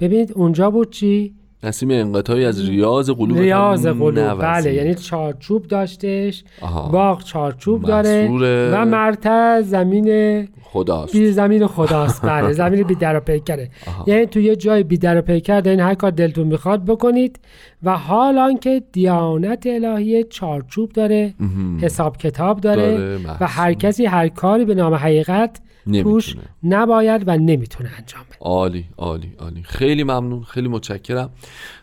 ببینید 0.00 0.32
اونجا 0.32 0.70
بود 0.70 0.90
چی؟ 0.90 1.34
نسیم 1.62 1.90
انقطاعی 1.90 2.44
از 2.44 2.68
ریاض 2.68 3.10
قلوب 3.10 3.38
ریاض 3.38 3.86
قلوب. 3.86 4.42
بله 4.42 4.74
یعنی 4.74 4.94
چارچوب 4.94 5.66
داشتش 5.66 6.44
آها. 6.60 6.88
باغ 6.88 7.24
چارچوب 7.24 7.82
داره. 7.82 8.28
و 8.74 8.84
مرتع 8.84 9.60
زمین 9.62 10.48
خداست 10.62 11.12
بی 11.12 11.32
زمین 11.32 11.66
خداست 11.66 12.22
بله 12.26 12.52
زمین 12.52 12.82
بی 12.82 12.94
در 12.94 13.16
و 13.16 13.20
پیکره 13.20 13.70
آها. 13.86 14.04
یعنی 14.06 14.26
تو 14.26 14.40
یه 14.40 14.56
جای 14.56 14.82
بی 14.82 14.98
در 14.98 15.18
و 15.18 15.22
پیکر 15.22 15.60
دارین 15.60 15.80
هر 15.80 15.94
کار 15.94 16.10
دلتون 16.10 16.46
می‌خواد 16.46 16.84
بکنید 16.84 17.40
و 17.82 17.96
حال 17.96 18.38
آنکه 18.38 18.82
دیانت 18.92 19.66
الهی 19.66 20.24
چارچوب 20.24 20.92
داره. 20.92 21.34
حساب 21.80 22.16
کتاب 22.16 22.60
داره, 22.60 22.98
داره، 22.98 23.18
و 23.40 23.46
هر 23.46 23.72
کسی 23.72 24.06
هر 24.06 24.28
کاری 24.28 24.64
به 24.64 24.74
نام 24.74 24.94
حقیقت 24.94 25.60
توش 25.84 26.36
نمی‌تونه. 26.36 26.54
نباید 26.62 27.22
و 27.26 27.38
نمی‌تونه 27.38 27.90
انجام 27.98 28.22
بده. 28.28 28.38
عالی 28.40 28.84
عالی 28.96 29.32
عالی. 29.38 29.62
خیلی 29.62 30.04
ممنون 30.04 30.42
خیلی 30.42 30.68
متشکرم. 30.68 31.30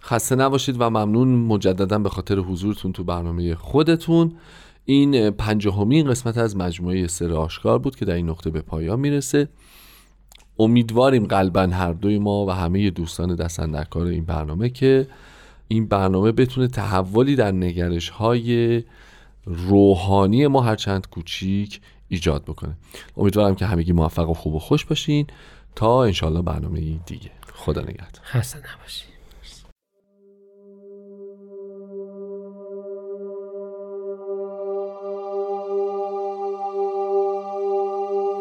خسته 0.03 0.35
نباشید 0.35 0.75
و 0.79 0.89
ممنون 0.89 1.27
مجددا 1.27 1.99
به 1.99 2.09
خاطر 2.09 2.39
حضورتون 2.39 2.91
تو 2.91 3.03
برنامه 3.03 3.55
خودتون. 3.55 4.31
این 4.85 5.29
پنجاهمین 5.29 6.09
قسمت 6.09 6.37
از 6.37 6.57
مجموعه 6.57 7.07
سر 7.07 7.33
آشکار 7.33 7.79
بود 7.79 7.95
که 7.95 8.05
در 8.05 8.13
این 8.13 8.29
نقطه 8.29 8.49
به 8.49 8.61
پایان 8.61 8.99
می‌رسه. 8.99 9.47
امیدواریم 10.59 11.25
قلبا 11.25 11.61
هر 11.61 11.93
دوی 11.93 12.19
ما 12.19 12.45
و 12.45 12.51
همه 12.51 12.89
دوستان 12.89 13.35
دستندرکار 13.35 14.05
این 14.05 14.25
برنامه 14.25 14.69
که 14.69 15.07
این 15.67 15.87
برنامه 15.87 16.31
بتونه 16.31 16.67
تحولی 16.67 17.35
در 17.35 17.51
نگرش 17.51 18.09
های 18.09 18.83
روحانی 19.45 20.47
ما 20.47 20.61
هرچند 20.61 21.07
کوچیک 21.09 21.81
ایجاد 22.09 22.43
بکنه. 22.43 22.77
امیدوارم 23.17 23.55
که 23.55 23.65
همگی 23.65 23.91
موفق 23.91 24.29
و 24.29 24.33
خوب 24.33 24.55
و 24.55 24.59
خوش 24.59 24.85
باشین. 24.85 25.27
تا 25.75 26.03
انشالله 26.03 26.41
برنامه 26.41 26.79
دیگه. 26.79 27.31
خدا 27.53 27.81
نگهدار. 27.81 28.21
خسته 28.23 28.57
نباشید 28.57 29.17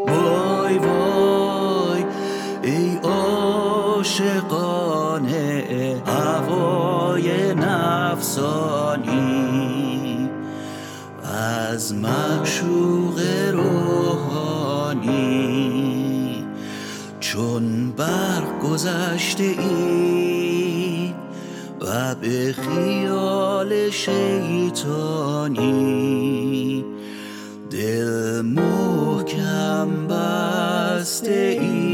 وای 0.08 0.78
وای 0.78 2.04
ای 2.62 2.96
عاشقانه 2.96 4.42
هوای 6.06 7.54
نفسانی. 7.54 9.36
از 11.24 11.94
معشوق 11.94 13.35
برق 17.96 18.60
گذشته 18.60 19.44
ای 19.44 21.14
و 21.80 22.14
به 22.14 22.52
خیال 22.52 23.90
شیطانی 23.90 25.66
دل 27.70 28.40
محکم 28.40 30.06
بسته 30.06 31.58
اید 31.60 31.85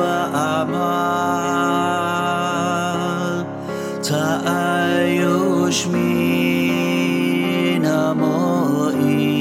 اعمال 0.00 1.12
تعیش 4.02 5.86
می 5.86 7.78
نمایی 7.78 9.32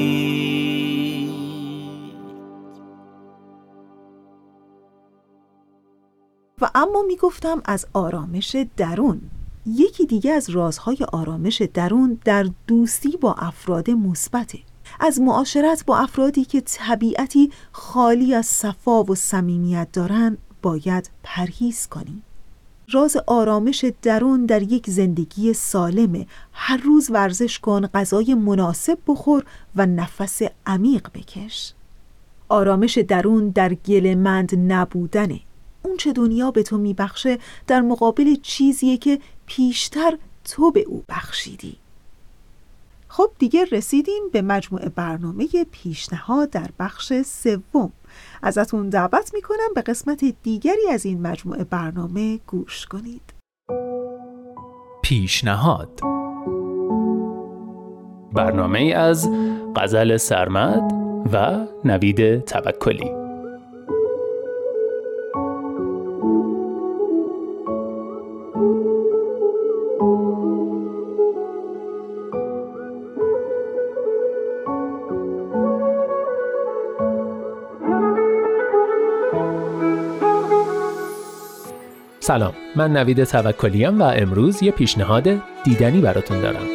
و 6.62 6.70
اما 6.76 7.04
می 7.08 7.16
گفتم 7.16 7.62
از 7.66 7.86
آرامش 7.94 8.56
درون. 8.78 9.22
یکی 9.66 10.06
دیگه 10.06 10.32
از 10.32 10.50
رازهای 10.50 10.98
آرامش 11.12 11.62
درون 11.62 12.20
در 12.26 12.46
دوستی 12.68 13.18
با 13.18 13.34
افراد 13.34 13.92
مثبته. 13.92 14.60
از 15.00 15.22
معاشرت 15.22 15.86
با 15.86 15.98
افرادی 15.98 16.46
که 16.46 16.62
طبیعتی 16.62 17.52
خالی 17.72 18.34
از 18.34 18.46
صفا 18.46 19.04
و 19.04 19.16
صمیمیت 19.16 19.88
دارن 19.94 20.38
باید 20.62 21.10
پرهیز 21.24 21.88
کنیم. 21.88 22.24
راز 22.92 23.18
آرامش 23.28 23.86
درون 24.02 24.46
در 24.46 24.62
یک 24.62 24.90
زندگی 24.90 25.54
سالمه 25.54 26.28
هر 26.54 26.78
روز 26.78 27.12
ورزش 27.12 27.60
کن 27.60 27.88
غذای 27.88 28.34
مناسب 28.34 28.98
بخور 29.08 29.44
و 29.76 29.86
نفس 29.86 30.42
عمیق 30.66 31.08
بکش. 31.14 31.74
آرامش 32.50 32.98
درون 32.98 33.50
در 33.50 33.74
گلمند 33.74 34.72
نبودنه. 34.74 35.40
اون 35.84 35.98
چه 35.98 36.14
دنیا 36.14 36.52
به 36.52 36.64
تو 36.64 36.78
میبخشه 36.78 37.38
در 37.68 37.82
مقابل 37.82 38.36
چیزیه 38.36 38.98
که 38.98 39.20
پیشتر 39.46 40.18
تو 40.44 40.72
به 40.72 40.80
او 40.80 41.04
بخشیدی. 41.10 41.81
خب 43.14 43.32
دیگه 43.40 43.66
رسیدیم 43.72 44.24
به 44.32 44.42
مجموعه 44.42 44.90
برنامه 44.90 45.48
پیشنهاد 45.72 46.50
در 46.50 46.70
بخش 46.80 47.14
سوم. 47.26 47.92
ازتون 48.44 48.90
دعوت 48.90 49.32
می‌کنم 49.34 49.74
به 49.76 49.82
قسمت 49.82 50.26
دیگری 50.44 50.88
از 50.92 51.06
این 51.06 51.22
مجموعه 51.22 51.64
برنامه 51.64 52.40
گوش 52.48 52.86
کنید. 52.86 53.34
پیشنهاد. 55.02 56.00
برنامه 58.34 58.80
از 58.80 59.30
غزل 59.76 60.18
سرمد 60.18 60.92
و 61.34 61.66
نوید 61.86 62.40
توکلی. 62.40 63.21
سلام 82.24 82.54
من 82.76 82.98
نوید 82.98 83.24
توکلیم 83.24 84.02
و 84.02 84.04
امروز 84.04 84.64
یه 84.64 84.72
پیشنهاد 84.72 85.28
دیدنی 85.64 86.02
براتون 86.02 86.42
دارم 86.42 86.66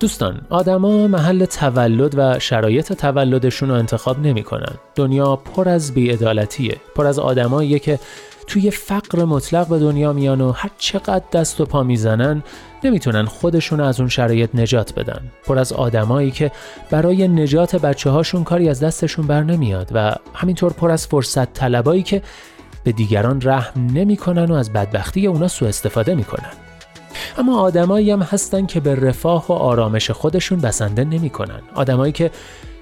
دوستان 0.00 0.40
آدما 0.50 1.06
محل 1.06 1.44
تولد 1.44 2.14
و 2.18 2.38
شرایط 2.38 2.92
تولدشون 2.92 3.68
رو 3.68 3.74
انتخاب 3.74 4.18
نمی‌کنن. 4.18 4.74
دنیا 4.94 5.36
پر 5.36 5.68
از 5.68 5.94
بیعدالتیه 5.94 6.76
پر 6.94 7.06
از 7.06 7.18
آدماییه 7.18 7.78
که 7.78 7.98
توی 8.46 8.70
فقر 8.70 9.24
مطلق 9.24 9.68
به 9.68 9.78
دنیا 9.78 10.12
میان 10.12 10.40
و 10.40 10.52
هر 10.52 10.70
چقدر 10.78 11.24
دست 11.32 11.60
و 11.60 11.64
پا 11.64 11.82
می‌زنن 11.82 12.42
نمی‌تونن 12.84 13.24
خودشون 13.24 13.80
از 13.80 14.00
اون 14.00 14.08
شرایط 14.08 14.50
نجات 14.54 14.94
بدن. 14.94 15.20
پر 15.46 15.58
از 15.58 15.72
آدمایی 15.72 16.30
که 16.30 16.52
برای 16.90 17.28
نجات 17.28 17.76
بچه 17.76 18.10
هاشون 18.10 18.44
کاری 18.44 18.68
از 18.68 18.80
دستشون 18.80 19.26
بر 19.26 19.42
نمیاد 19.42 19.90
و 19.94 20.14
همینطور 20.34 20.72
پر 20.72 20.90
از 20.90 21.06
فرصت 21.06 21.52
طلبایی 21.52 22.02
که 22.02 22.22
به 22.84 22.92
دیگران 22.92 23.40
رحم 23.42 23.86
نمی‌کنن 23.94 24.44
و 24.44 24.54
از 24.54 24.72
بدبختی 24.72 25.26
اونا 25.26 25.48
سوء 25.48 25.68
استفاده 25.68 26.14
می‌کنن. 26.14 26.52
اما 27.38 27.60
آدمایی 27.60 28.10
هم 28.10 28.22
هستن 28.22 28.66
که 28.66 28.80
به 28.80 28.94
رفاه 28.94 29.46
و 29.48 29.52
آرامش 29.52 30.10
خودشون 30.10 30.60
بسنده 30.60 31.04
نمی‌کنن. 31.04 31.60
آدمایی 31.74 32.12
که 32.12 32.30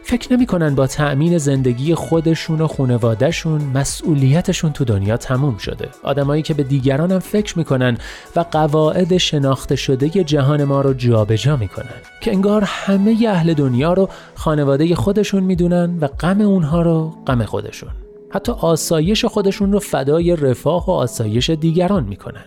فکر 0.04 0.32
نمی‌کنن 0.32 0.74
با 0.74 0.86
تأمین 0.86 1.38
زندگی 1.38 1.94
خودشون 1.94 2.60
و 2.60 2.66
خانوادهشون 2.66 3.62
مسئولیتشون 3.74 4.72
تو 4.72 4.84
دنیا 4.84 5.16
تموم 5.16 5.56
شده. 5.56 5.88
آدمایی 6.02 6.42
که 6.42 6.54
به 6.54 6.62
دیگران 6.62 7.12
هم 7.12 7.18
فکر 7.18 7.58
می‌کنن 7.58 7.98
و 8.36 8.44
قواعد 8.50 9.16
شناخته 9.16 9.76
شده 9.76 10.08
جهان 10.08 10.64
ما 10.64 10.80
رو 10.80 10.94
جابجا 10.94 11.42
جا 11.42 11.56
می‌کنن. 11.56 11.86
که 12.20 12.32
انگار 12.32 12.62
همه 12.66 13.26
اهل 13.28 13.54
دنیا 13.54 13.92
رو 13.92 14.08
خانواده 14.34 14.94
خودشون 14.94 15.42
می‌دونن 15.42 15.98
و 16.00 16.06
غم 16.06 16.40
اونها 16.40 16.82
رو 16.82 17.14
غم 17.26 17.44
خودشون. 17.44 17.90
حتی 18.30 18.52
آسایش 18.52 19.24
خودشون 19.24 19.72
رو 19.72 19.78
فدای 19.78 20.36
رفاه 20.36 20.86
و 20.86 20.90
آسایش 20.90 21.50
دیگران 21.50 22.04
می‌کنن. 22.04 22.44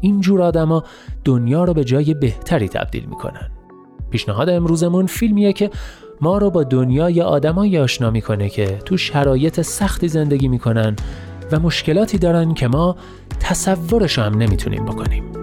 اینجور 0.00 0.42
آدما 0.42 0.84
دنیا 1.24 1.64
رو 1.64 1.74
به 1.74 1.84
جای 1.84 2.14
بهتری 2.14 2.68
تبدیل 2.68 3.04
می‌کنن. 3.04 3.50
پیشنهاد 4.10 4.48
امروزمون 4.48 5.06
فیلمیه 5.06 5.52
که 5.52 5.70
ما 6.22 6.38
رو 6.38 6.50
با 6.50 6.64
دنیای 6.64 7.22
آدمایی 7.22 7.78
آشنا 7.78 8.10
می‌کنه 8.10 8.48
که 8.48 8.78
تو 8.84 8.96
شرایط 8.96 9.60
سختی 9.60 10.08
زندگی 10.08 10.48
می‌کنن 10.48 10.96
و 11.52 11.58
مشکلاتی 11.58 12.18
دارن 12.18 12.54
که 12.54 12.68
ما 12.68 12.96
تصورش 13.40 14.18
هم 14.18 14.34
نمی‌تونیم 14.38 14.84
بکنیم. 14.84 15.41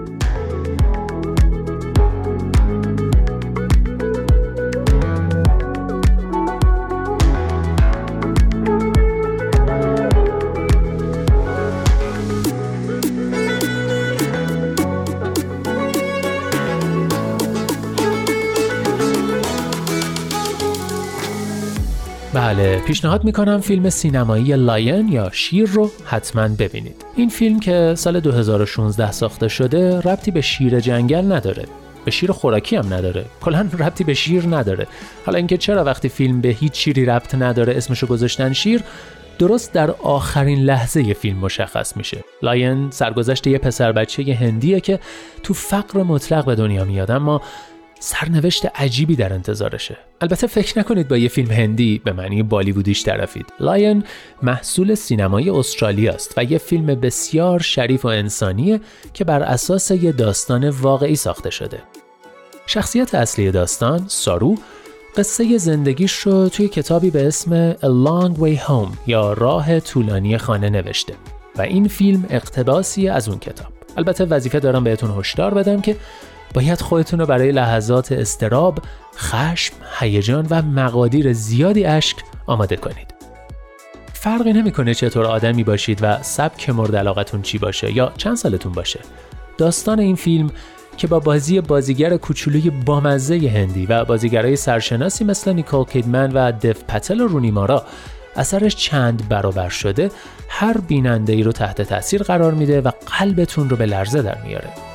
پیشنهاد 22.89 23.23
می‌کنم 23.23 23.61
فیلم 23.61 23.89
سینمایی 23.89 24.55
Lion 24.55 25.09
یا 25.09 25.29
شیر 25.31 25.69
رو 25.69 25.91
حتما 26.05 26.47
ببینید. 26.47 27.05
این 27.15 27.29
فیلم 27.29 27.59
که 27.59 27.93
سال 27.97 28.19
2016 28.19 29.11
ساخته 29.11 29.47
شده 29.47 29.99
ربطی 29.99 30.31
به 30.31 30.41
شیر 30.41 30.79
جنگل 30.79 31.31
نداره. 31.31 31.65
به 32.05 32.11
شیر 32.11 32.31
خوراکی 32.31 32.75
هم 32.75 32.93
نداره. 32.93 33.25
کلا 33.41 33.69
ربطی 33.79 34.03
به 34.03 34.13
شیر 34.13 34.43
نداره. 34.55 34.87
حالا 35.25 35.37
اینکه 35.37 35.57
چرا 35.57 35.83
وقتی 35.83 36.09
فیلم 36.09 36.41
به 36.41 36.49
هیچ 36.49 36.73
شیری 36.73 37.05
ربط 37.05 37.35
نداره 37.35 37.77
اسمشو 37.77 38.07
گذاشتن 38.07 38.53
شیر 38.53 38.81
درست 39.39 39.73
در 39.73 39.91
آخرین 39.91 40.59
لحظه 40.59 41.13
فیلم 41.13 41.37
مشخص 41.37 41.97
میشه. 41.97 42.23
Lion 42.41 42.91
سرگذشت 42.91 43.47
یه 43.47 43.57
پسر 43.57 43.91
بچه 43.91 44.33
هندیه 44.33 44.79
که 44.79 44.99
تو 45.43 45.53
فقر 45.53 46.03
مطلق 46.03 46.45
به 46.45 46.55
دنیا 46.55 46.85
میاد. 46.85 47.11
اما 47.11 47.41
سرنوشت 47.99 48.65
عجیبی 48.75 49.15
در 49.15 49.33
انتظارشه. 49.33 49.97
البته 50.21 50.47
فکر 50.47 50.79
نکنید 50.79 51.07
با 51.07 51.17
یه 51.17 51.29
فیلم 51.29 51.51
هندی 51.51 52.01
به 52.03 52.13
معنی 52.13 52.43
بالیوودیش 52.43 53.03
طرفید. 53.03 53.45
لاین 53.59 54.03
محصول 54.41 54.95
سینمای 54.95 55.49
استرالیا 55.49 56.13
است 56.13 56.33
و 56.37 56.43
یه 56.43 56.57
فیلم 56.57 56.85
بسیار 56.85 57.59
شریف 57.59 58.05
و 58.05 58.07
انسانیه 58.07 58.79
که 59.13 59.23
بر 59.23 59.43
اساس 59.43 59.91
یه 59.91 60.11
داستان 60.11 60.69
واقعی 60.69 61.15
ساخته 61.15 61.49
شده. 61.49 61.79
شخصیت 62.65 63.15
اصلی 63.15 63.51
داستان 63.51 64.05
سارو 64.07 64.57
قصه 65.17 65.57
زندگیش 65.57 66.13
رو 66.13 66.49
توی 66.49 66.67
کتابی 66.67 67.09
به 67.09 67.27
اسم 67.27 67.73
A 67.73 67.75
Long 67.75 68.39
Way 68.39 68.67
Home 68.67 68.97
یا 69.07 69.33
راه 69.33 69.79
طولانی 69.79 70.37
خانه 70.37 70.69
نوشته 70.69 71.13
و 71.55 71.61
این 71.61 71.87
فیلم 71.87 72.25
اقتباسی 72.29 73.09
از 73.09 73.29
اون 73.29 73.39
کتاب. 73.39 73.67
البته 73.97 74.25
وظیفه 74.25 74.59
دارم 74.59 74.83
بهتون 74.83 75.19
هشدار 75.19 75.53
بدم 75.53 75.81
که 75.81 75.95
باید 76.53 76.81
خودتون 76.81 77.19
رو 77.19 77.25
برای 77.25 77.51
لحظات 77.51 78.11
استراب، 78.11 78.79
خشم، 79.17 79.73
هیجان 79.99 80.47
و 80.49 80.61
مقادیر 80.61 81.33
زیادی 81.33 81.85
اشک 81.85 82.17
آماده 82.47 82.75
کنید. 82.75 83.13
فرقی 84.13 84.53
نمی‌کنه 84.53 84.93
چطور 84.93 85.25
آدمی 85.25 85.63
باشید 85.63 85.99
و 86.01 86.23
سبک 86.23 86.69
مورد 86.69 86.95
علاقتون 86.95 87.41
چی 87.41 87.57
باشه 87.57 87.95
یا 87.95 88.11
چند 88.17 88.35
سالتون 88.35 88.71
باشه. 88.71 88.99
داستان 89.57 89.99
این 89.99 90.15
فیلم 90.15 90.49
که 90.97 91.07
با 91.07 91.19
بازی 91.19 91.61
بازیگر 91.61 92.17
کوچولوی 92.17 92.69
بامزه 92.69 93.49
هندی 93.49 93.85
و 93.85 94.05
بازیگرای 94.05 94.55
سرشناسی 94.55 95.23
مثل 95.23 95.53
نیکول 95.53 95.85
کیدمن 95.85 96.31
و 96.31 96.51
دف 96.51 96.83
پتل 96.83 97.21
و 97.21 97.27
رونی 97.27 97.51
مارا 97.51 97.85
اثرش 98.35 98.75
چند 98.75 99.29
برابر 99.29 99.69
شده 99.69 100.11
هر 100.49 100.77
بیننده 100.77 101.33
ای 101.33 101.43
رو 101.43 101.51
تحت 101.51 101.81
تاثیر 101.81 102.23
قرار 102.23 102.53
میده 102.53 102.81
و 102.81 102.91
قلبتون 103.19 103.69
رو 103.69 103.77
به 103.77 103.85
لرزه 103.85 104.21
در 104.21 104.41
میاره. 104.41 104.88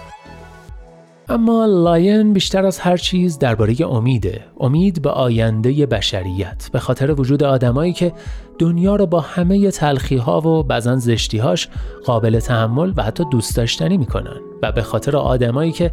اما 1.28 1.66
لاین 1.66 2.32
بیشتر 2.32 2.66
از 2.66 2.78
هر 2.78 2.96
چیز 2.96 3.38
درباره 3.38 3.86
امیده. 3.86 4.44
امید 4.60 5.02
به 5.02 5.10
آینده 5.10 5.86
بشریت 5.86 6.68
به 6.72 6.78
خاطر 6.78 7.20
وجود 7.20 7.42
آدمایی 7.42 7.92
که 7.92 8.12
دنیا 8.58 8.96
رو 8.96 9.06
با 9.06 9.20
همه 9.20 9.70
تلخی 9.70 10.16
ها 10.16 10.40
و 10.40 10.62
بعضا 10.62 10.96
زشتیهاش 10.96 11.68
قابل 12.04 12.40
تحمل 12.40 12.92
و 12.96 13.02
حتی 13.02 13.24
دوست 13.32 13.56
داشتنی 13.56 13.96
می‌کنن 13.96 14.40
و 14.62 14.72
به 14.72 14.82
خاطر 14.82 15.16
آدمایی 15.16 15.72
که 15.72 15.90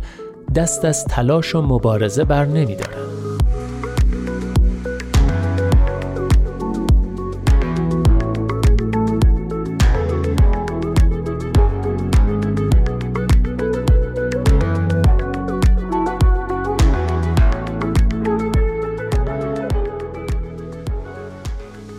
دست 0.55 0.85
از 0.85 1.05
تلاش 1.05 1.55
و 1.55 1.61
مبارزه 1.61 2.23
بر 2.23 2.45
نمیدارن. 2.45 3.20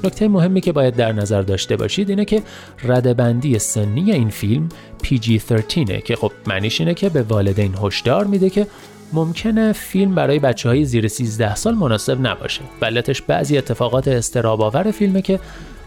نکته 0.05 0.29
مهمی 0.29 0.61
که 0.61 0.73
باید 0.73 0.97
در 0.97 1.13
نظر 1.13 1.43
داشته 1.43 1.77
باشید 1.77 2.11
اینه 2.11 2.25
که 2.25 2.43
ردبندی 2.85 3.59
سنی 3.59 4.13
این 4.13 4.31
فیلم 4.31 4.69
PG-13 5.05 6.03
که 6.05 6.17
خب 6.17 6.33
معنیش 6.47 6.81
اینه 6.81 6.95
که 6.95 7.09
به 7.09 7.23
والدین 7.23 7.75
هشدار 7.83 8.25
میده 8.25 8.51
که 8.51 8.67
ممکنه 9.13 9.73
فیلم 9.73 10.15
برای 10.15 10.39
بچه 10.39 10.69
های 10.69 10.85
زیر 10.85 11.09
13 11.09 11.55
سال 11.55 11.75
مناسب 11.75 12.27
نباشه. 12.27 12.61
بلتش 12.81 13.23
بعضی 13.23 13.59
اتفاقات 13.59 14.09
استراباور 14.09 14.91
فیلمه 14.91 15.23
که 15.23 15.41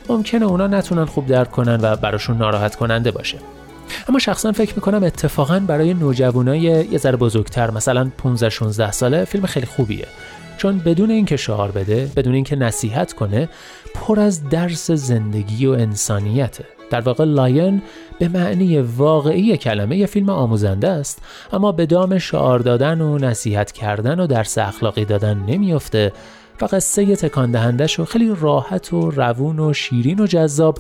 ممکنه 0.10 0.46
اونا 0.46 0.68
نتونن 0.68 1.06
خوب 1.06 1.26
درک 1.26 1.52
کنن 1.52 1.80
و 1.82 1.96
براشون 1.96 2.38
ناراحت 2.38 2.76
کننده 2.76 3.12
باشه. 3.12 3.38
اما 4.10 4.20
شخصا 4.20 4.52
فکر 4.52 4.76
می‌کنم 4.76 5.04
اتفاقا 5.04 5.60
برای 5.60 5.94
نوجوانای 5.94 6.60
یه 6.62 6.98
ذره 6.98 7.18
بزرگتر 7.18 7.72
مثلا 7.72 8.12
15 8.18 8.50
16 8.50 8.92
ساله 8.92 9.26
فیلم 9.26 9.46
خیلی 9.46 9.66
خوبیه. 9.66 10.08
چون 10.58 10.80
بدون 10.80 11.12
اینکه 11.12 11.38
شعار 11.38 11.72
بده 11.72 12.12
بدون 12.16 12.34
اینکه 12.34 12.56
نصیحت 12.56 13.14
کنه 13.14 13.50
پر 13.94 14.20
از 14.20 14.50
درس 14.50 14.92
زندگی 14.92 15.66
و 15.66 15.72
انسانیته. 15.72 16.66
در 16.90 17.02
واقع 17.02 17.24
لاین 17.24 17.82
به 18.20 18.28
معنی 18.28 18.80
واقعی 18.80 19.58
کلمه 19.58 19.98
یه 19.98 20.06
فیلم 20.06 20.30
آموزنده 20.30 20.88
است 20.88 21.22
اما 21.54 21.72
به 21.72 21.86
دام 21.86 22.18
شعار 22.18 22.60
دادن 22.60 23.02
و 23.02 23.18
نصیحت 23.18 23.72
کردن 23.72 24.20
و 24.20 24.28
درس 24.28 24.58
اخلاقی 24.58 25.06
دادن 25.06 25.38
نمیافته 25.48 26.14
و 26.62 26.66
قصه 26.66 27.16
تکان 27.16 27.52
دهندش 27.52 28.00
رو 28.00 28.06
خیلی 28.06 28.36
راحت 28.42 28.94
و 28.94 29.12
روون 29.12 29.60
و 29.60 29.74
شیرین 29.74 30.20
و 30.20 30.28
جذاب 30.28 30.78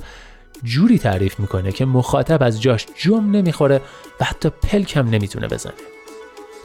جوری 0.63 0.99
تعریف 0.99 1.39
می‌کنه 1.39 1.71
که 1.71 1.85
مخاطب 1.85 2.43
از 2.43 2.61
جاش 2.61 2.85
جم 2.97 3.31
نمی‌خوره 3.31 3.81
و 4.21 4.25
حتی 4.25 4.49
پلکم 4.49 5.09
نمی‌تونه 5.09 5.47
بزنه. 5.47 5.73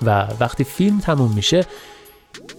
و 0.03 0.27
وقتی 0.41 0.65
فیلم 0.65 0.99
تموم 0.99 1.35
میشه 1.35 1.65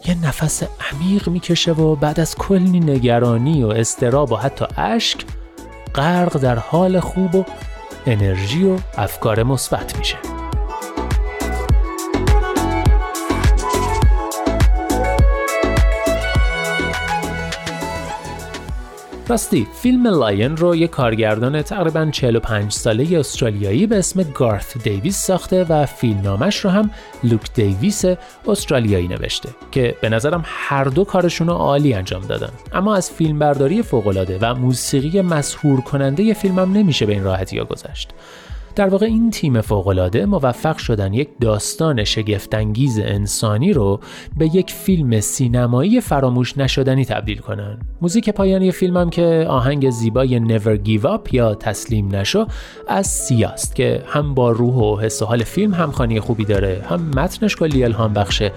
یه 0.06 0.26
نفس 0.26 0.64
عمیق 0.64 1.30
می‌کشه 1.30 1.72
و 1.72 1.96
بعد 1.96 2.20
از 2.20 2.36
کلی 2.36 2.80
نگرانی 2.80 3.64
و 3.64 3.68
استراب 3.68 4.32
و 4.32 4.36
حتی 4.36 4.66
اشک 4.78 5.26
غرق 5.96 6.38
در 6.38 6.56
حال 6.56 7.00
خوب 7.00 7.36
و 7.36 7.46
انرژی 8.06 8.64
و 8.64 8.78
افکار 8.98 9.44
مثبت 9.44 9.98
میشه. 9.98 10.41
راستی 19.32 19.68
فیلم 19.74 20.08
لاین 20.08 20.58
رو 20.58 20.76
یه 20.76 20.88
کارگردان 20.88 21.62
تقریبا 21.62 22.10
45 22.12 22.72
ساله 22.72 23.20
استرالیایی 23.20 23.88
به 23.88 23.98
اسم 23.98 24.24
گارث 24.24 24.78
دیویس 24.78 25.18
ساخته 25.18 25.64
و 25.64 25.86
فیلمنامش 25.86 26.58
رو 26.58 26.70
هم 26.70 26.92
لوک 27.24 27.54
دیویس 27.54 28.06
استرالیایی 28.48 29.08
نوشته 29.08 29.50
که 29.72 29.96
به 30.02 30.10
نظرم 30.10 30.44
هر 30.46 30.84
دو 30.84 31.04
کارشون 31.04 31.48
رو 31.48 31.54
عالی 31.54 31.94
انجام 31.94 32.22
دادن. 32.22 32.50
اما 32.74 32.96
از 32.96 33.12
فیلمبرداری 33.12 33.84
فوقالعاده 33.84 34.40
و 34.42 34.56
موسیقی 34.56 35.22
مسحور 35.22 35.82
کننده 35.82 36.34
فیلمم 36.34 36.74
نمیشه 36.74 37.06
به 37.06 37.14
این 37.14 37.24
راحتی 37.24 37.58
ها 37.58 37.66
گذشت. 37.66 38.10
در 38.76 38.90
واقع 38.90 39.06
این 39.06 39.32
تیم 39.32 39.62
فوقالعاده 39.62 40.26
موفق 40.26 40.78
شدن 40.78 41.14
یک 41.14 41.30
داستان 41.42 42.04
شگفتانگیز 42.04 43.00
انسانی 43.00 43.74
رو 43.74 44.00
به 44.38 44.56
یک 44.56 44.72
فیلم 44.72 45.20
سینمایی 45.20 46.02
فراموش 46.02 46.58
نشدنی 46.58 47.06
تبدیل 47.06 47.38
کنن. 47.38 47.80
موزیک 48.02 48.30
پایانی 48.30 48.72
فیلمم 48.72 49.10
که 49.10 49.46
آهنگ 49.50 49.90
زیبای 49.90 50.60
Never 50.60 50.88
Give 50.88 51.04
Up 51.04 51.34
یا 51.34 51.56
تسلیم 51.56 52.16
نشو 52.16 52.46
از 52.88 53.08
سیاست 53.08 53.76
که 53.76 54.04
هم 54.08 54.34
با 54.34 54.52
روح 54.52 54.76
و 54.76 55.00
حس 55.00 55.22
و 55.22 55.26
حال 55.26 55.44
فیلم 55.44 55.74
همخوانی 55.74 56.20
خوبی 56.20 56.46
داره 56.46 56.86
هم 56.90 57.12
متنش 57.16 57.56
کلی 57.56 57.84
الهام 57.84 58.14
بخشه 58.14 58.52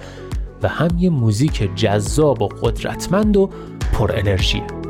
و 0.63 0.67
هم 0.67 0.89
یه 0.99 1.09
موزیک 1.09 1.75
جذاب 1.75 2.41
و 2.41 2.47
قدرتمند 2.47 3.37
و 3.37 3.49
پر 3.93 4.11
انرژیه. 4.15 4.84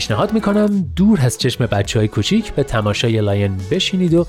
پیشنهاد 0.00 0.32
می‌کنم 0.32 0.92
دور 0.96 1.20
از 1.22 1.38
چشم 1.38 1.66
بچه 1.66 1.98
های 1.98 2.08
کوچیک 2.08 2.52
به 2.52 2.62
تماشای 2.62 3.20
لاین 3.20 3.56
بشینید 3.70 4.14
و 4.14 4.26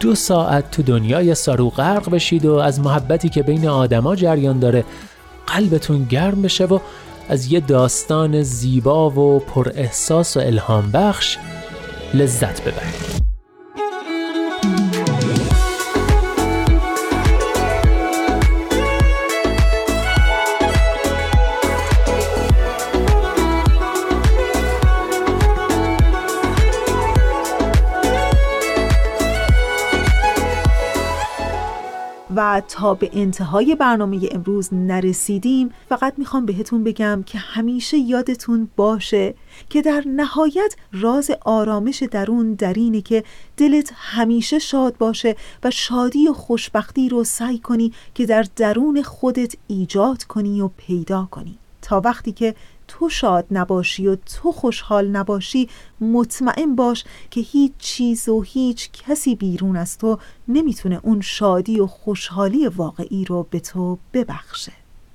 دو 0.00 0.14
ساعت 0.14 0.70
تو 0.70 0.82
دنیای 0.82 1.34
سارو 1.34 1.70
غرق 1.70 2.10
بشید 2.10 2.44
و 2.44 2.54
از 2.54 2.80
محبتی 2.80 3.28
که 3.28 3.42
بین 3.42 3.68
آدما 3.68 4.16
جریان 4.16 4.58
داره 4.58 4.84
قلبتون 5.46 6.04
گرم 6.04 6.42
بشه 6.42 6.64
و 6.64 6.78
از 7.28 7.52
یه 7.52 7.60
داستان 7.60 8.42
زیبا 8.42 9.10
و 9.10 9.38
پر 9.38 9.68
احساس 9.74 10.36
و 10.36 10.40
الهام 10.40 10.90
بخش 10.90 11.38
لذت 12.14 12.60
ببرید. 12.60 13.21
تا 32.68 32.94
به 32.94 33.10
انتهای 33.12 33.74
برنامه 33.74 34.28
امروز 34.32 34.68
نرسیدیم 34.74 35.70
فقط 35.88 36.14
می‌خوام 36.18 36.46
بهتون 36.46 36.84
بگم 36.84 37.22
که 37.26 37.38
همیشه 37.38 37.98
یادتون 37.98 38.68
باشه 38.76 39.34
که 39.70 39.82
در 39.82 40.02
نهایت 40.06 40.76
راز 40.92 41.30
آرامش 41.44 42.02
درون 42.02 42.54
در 42.54 42.72
اینه 42.72 43.00
که 43.00 43.24
دلت 43.56 43.92
همیشه 43.96 44.58
شاد 44.58 44.96
باشه 44.98 45.36
و 45.64 45.70
شادی 45.70 46.28
و 46.28 46.32
خوشبختی 46.32 47.08
رو 47.08 47.24
سعی 47.24 47.58
کنی 47.58 47.92
که 48.14 48.26
در 48.26 48.46
درون 48.56 49.02
خودت 49.02 49.54
ایجاد 49.66 50.24
کنی 50.24 50.60
و 50.60 50.68
پیدا 50.76 51.28
کنی. 51.30 51.58
تا 51.82 52.00
وقتی 52.04 52.32
که 52.32 52.54
تو 52.92 53.08
شاد 53.08 53.46
نباشی 53.50 54.06
و 54.06 54.16
تو 54.16 54.52
خوشحال 54.52 55.08
نباشی 55.08 55.68
مطمئن 56.00 56.74
باش 56.74 57.04
که 57.30 57.40
هیچ 57.40 57.72
چیز 57.78 58.28
و 58.28 58.42
هیچ 58.42 58.90
کسی 58.92 59.34
بیرون 59.34 59.76
از 59.76 59.98
تو 59.98 60.18
نمی‌تونه 60.48 61.00
اون 61.02 61.20
شادی 61.20 61.80
و 61.80 61.86
خوشحالی 61.86 62.68
واقعی 62.68 63.24
رو 63.24 63.46
به 63.50 63.60
تو 63.60 63.98
ببخشه. 64.12 64.72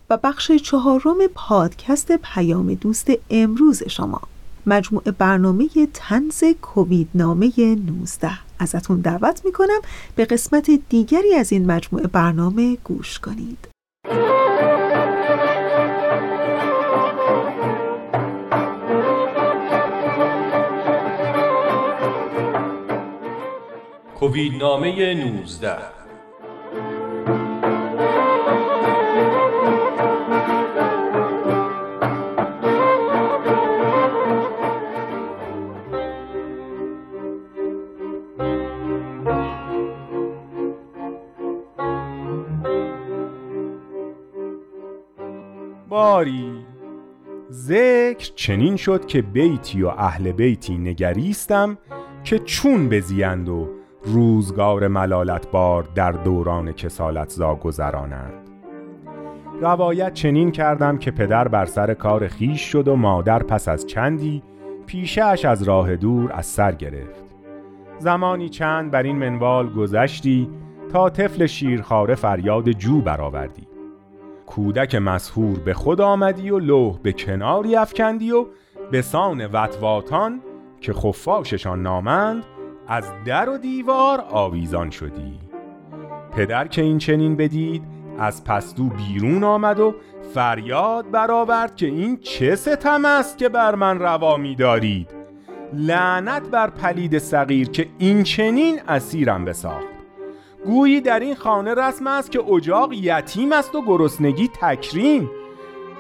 و 0.10 0.18
بخش 0.18 0.52
چهارم 0.52 1.18
پادکست 1.36 2.12
پیام 2.12 2.74
دوست 2.74 3.12
امروز 3.30 3.84
شما. 3.88 4.22
مجموعه 4.66 5.12
برنامه 5.12 5.70
تنز 5.94 6.44
کووید 6.62 7.10
نامه 7.16 7.52
19 7.58 8.32
ازتون 8.60 9.02
دعوت 9.02 9.42
می‌کنم 9.46 9.82
به 10.16 10.26
قسمت 10.26 10.72
دیگری 10.90 11.34
از 11.34 11.52
این 11.52 11.66
مجموعه 11.66 12.08
برنامه 12.08 12.78
گوش 12.84 13.20
کنید. 13.20 13.77
کووید 24.20 24.54
نامه 24.56 25.14
19 25.14 25.78
باری. 45.90 46.66
ذکر 47.52 48.32
چنین 48.36 48.76
شد 48.76 49.06
که 49.06 49.22
بیتی 49.22 49.84
و 49.84 49.88
اهل 49.88 50.32
بیتی 50.32 50.78
نگریستم 50.78 51.78
که 52.24 52.40
چون 52.40 52.90
بزیند 52.90 53.50
و 53.50 53.77
روزگار 54.04 54.88
ملالت 54.88 55.52
بار 55.52 55.90
در 55.96 56.12
دوران 56.12 56.72
کسالت 56.72 57.30
زا 57.30 57.56
گذرانند. 57.56 58.34
روایت 59.62 60.14
چنین 60.14 60.52
کردم 60.52 60.98
که 60.98 61.12
پدر 61.12 61.48
بر 61.48 61.66
سر 61.66 61.94
کار 61.94 62.28
خیش 62.28 62.62
شد 62.62 62.88
و 62.88 62.96
مادر 62.96 63.44
پس 63.44 63.68
از 63.68 63.88
چندی 63.88 64.44
پیشش 64.86 65.46
از 65.46 65.64
راه 65.64 65.96
دور 65.96 66.32
از 66.34 66.46
سر 66.46 66.72
گرفت. 66.72 67.24
زمانی 68.00 68.50
چند 68.50 68.92
بر 68.92 69.04
این 69.04 69.16
منوال 69.16 69.70
گذشتی 69.70 70.50
تا 70.92 71.10
طفل 71.10 71.46
شیرخواره 71.46 72.16
فریاد 72.16 72.72
جو 72.72 73.02
برآوردی. 73.02 73.68
کودک 74.46 74.96
مسهور 74.96 75.60
به 75.60 75.74
خود 75.74 76.02
آمدی 76.02 76.50
و 76.50 76.60
لوح 76.60 77.00
به 77.04 77.14
کناری 77.14 77.76
افکندی 77.76 78.32
و 78.32 78.46
به 78.92 79.02
سان 79.02 79.46
وطواتان 79.46 80.42
که 80.82 80.94
خفاششان 80.94 81.82
نامند 81.82 82.44
از 82.88 83.12
در 83.26 83.50
و 83.50 83.58
دیوار 83.58 84.26
آویزان 84.32 84.90
شدی. 84.90 85.40
پدر 86.36 86.68
که 86.68 86.82
این 86.82 86.98
چنین 86.98 87.36
بدید 87.36 87.84
از 88.20 88.44
پستو 88.44 88.84
بیرون 88.84 89.44
آمد 89.44 89.80
و 89.80 89.96
فریاد 90.34 91.12
برآورد 91.12 91.76
که 91.76 91.86
این 91.86 92.18
چه 92.18 92.56
ستم 92.56 93.06
است 93.06 93.38
که 93.38 93.50
بر 93.50 93.76
من 93.76 94.00
روا 94.00 94.38
می 94.38 94.56
دارید 94.56 95.10
لعنت 95.74 96.50
بر 96.50 96.70
پلید 96.70 97.18
صغیر 97.18 97.70
که 97.70 97.88
این 97.98 98.24
چنین 98.24 98.80
اسیرم 98.88 99.46
بساخت. 99.46 99.98
گویی 100.66 101.02
در 101.02 101.20
این 101.20 101.36
خانه 101.36 101.74
رسم 101.74 102.08
است 102.08 102.32
که 102.32 102.40
اجاق 102.52 102.94
یتیم 102.94 103.52
است 103.52 103.76
و 103.76 103.82
گرسنگی 103.82 104.48
تکریم. 104.62 105.30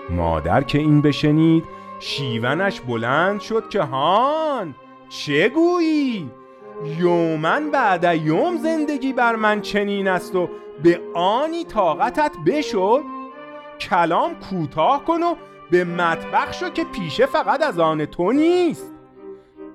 مادر 0.09 0.63
که 0.63 0.77
این 0.77 1.01
بشنید 1.01 1.63
شیونش 1.99 2.81
بلند 2.81 3.39
شد 3.39 3.69
که 3.69 3.81
هان 3.81 4.75
چه 5.09 5.49
گویی؟ 5.49 6.31
یومن 6.85 7.71
بعد 7.71 8.03
یوم 8.03 8.57
زندگی 8.57 9.13
بر 9.13 9.35
من 9.35 9.61
چنین 9.61 10.07
است 10.07 10.35
و 10.35 10.49
به 10.83 11.01
آنی 11.13 11.63
طاقتت 11.63 12.31
بشد 12.45 13.01
کلام 13.79 14.35
کوتاه 14.35 15.05
کن 15.05 15.23
و 15.23 15.35
به 15.71 15.83
مطبخ 15.83 16.53
شو 16.53 16.69
که 16.69 16.83
پیشه 16.83 17.25
فقط 17.25 17.63
از 17.63 17.79
آن 17.79 18.05
تو 18.05 18.31
نیست. 18.31 18.93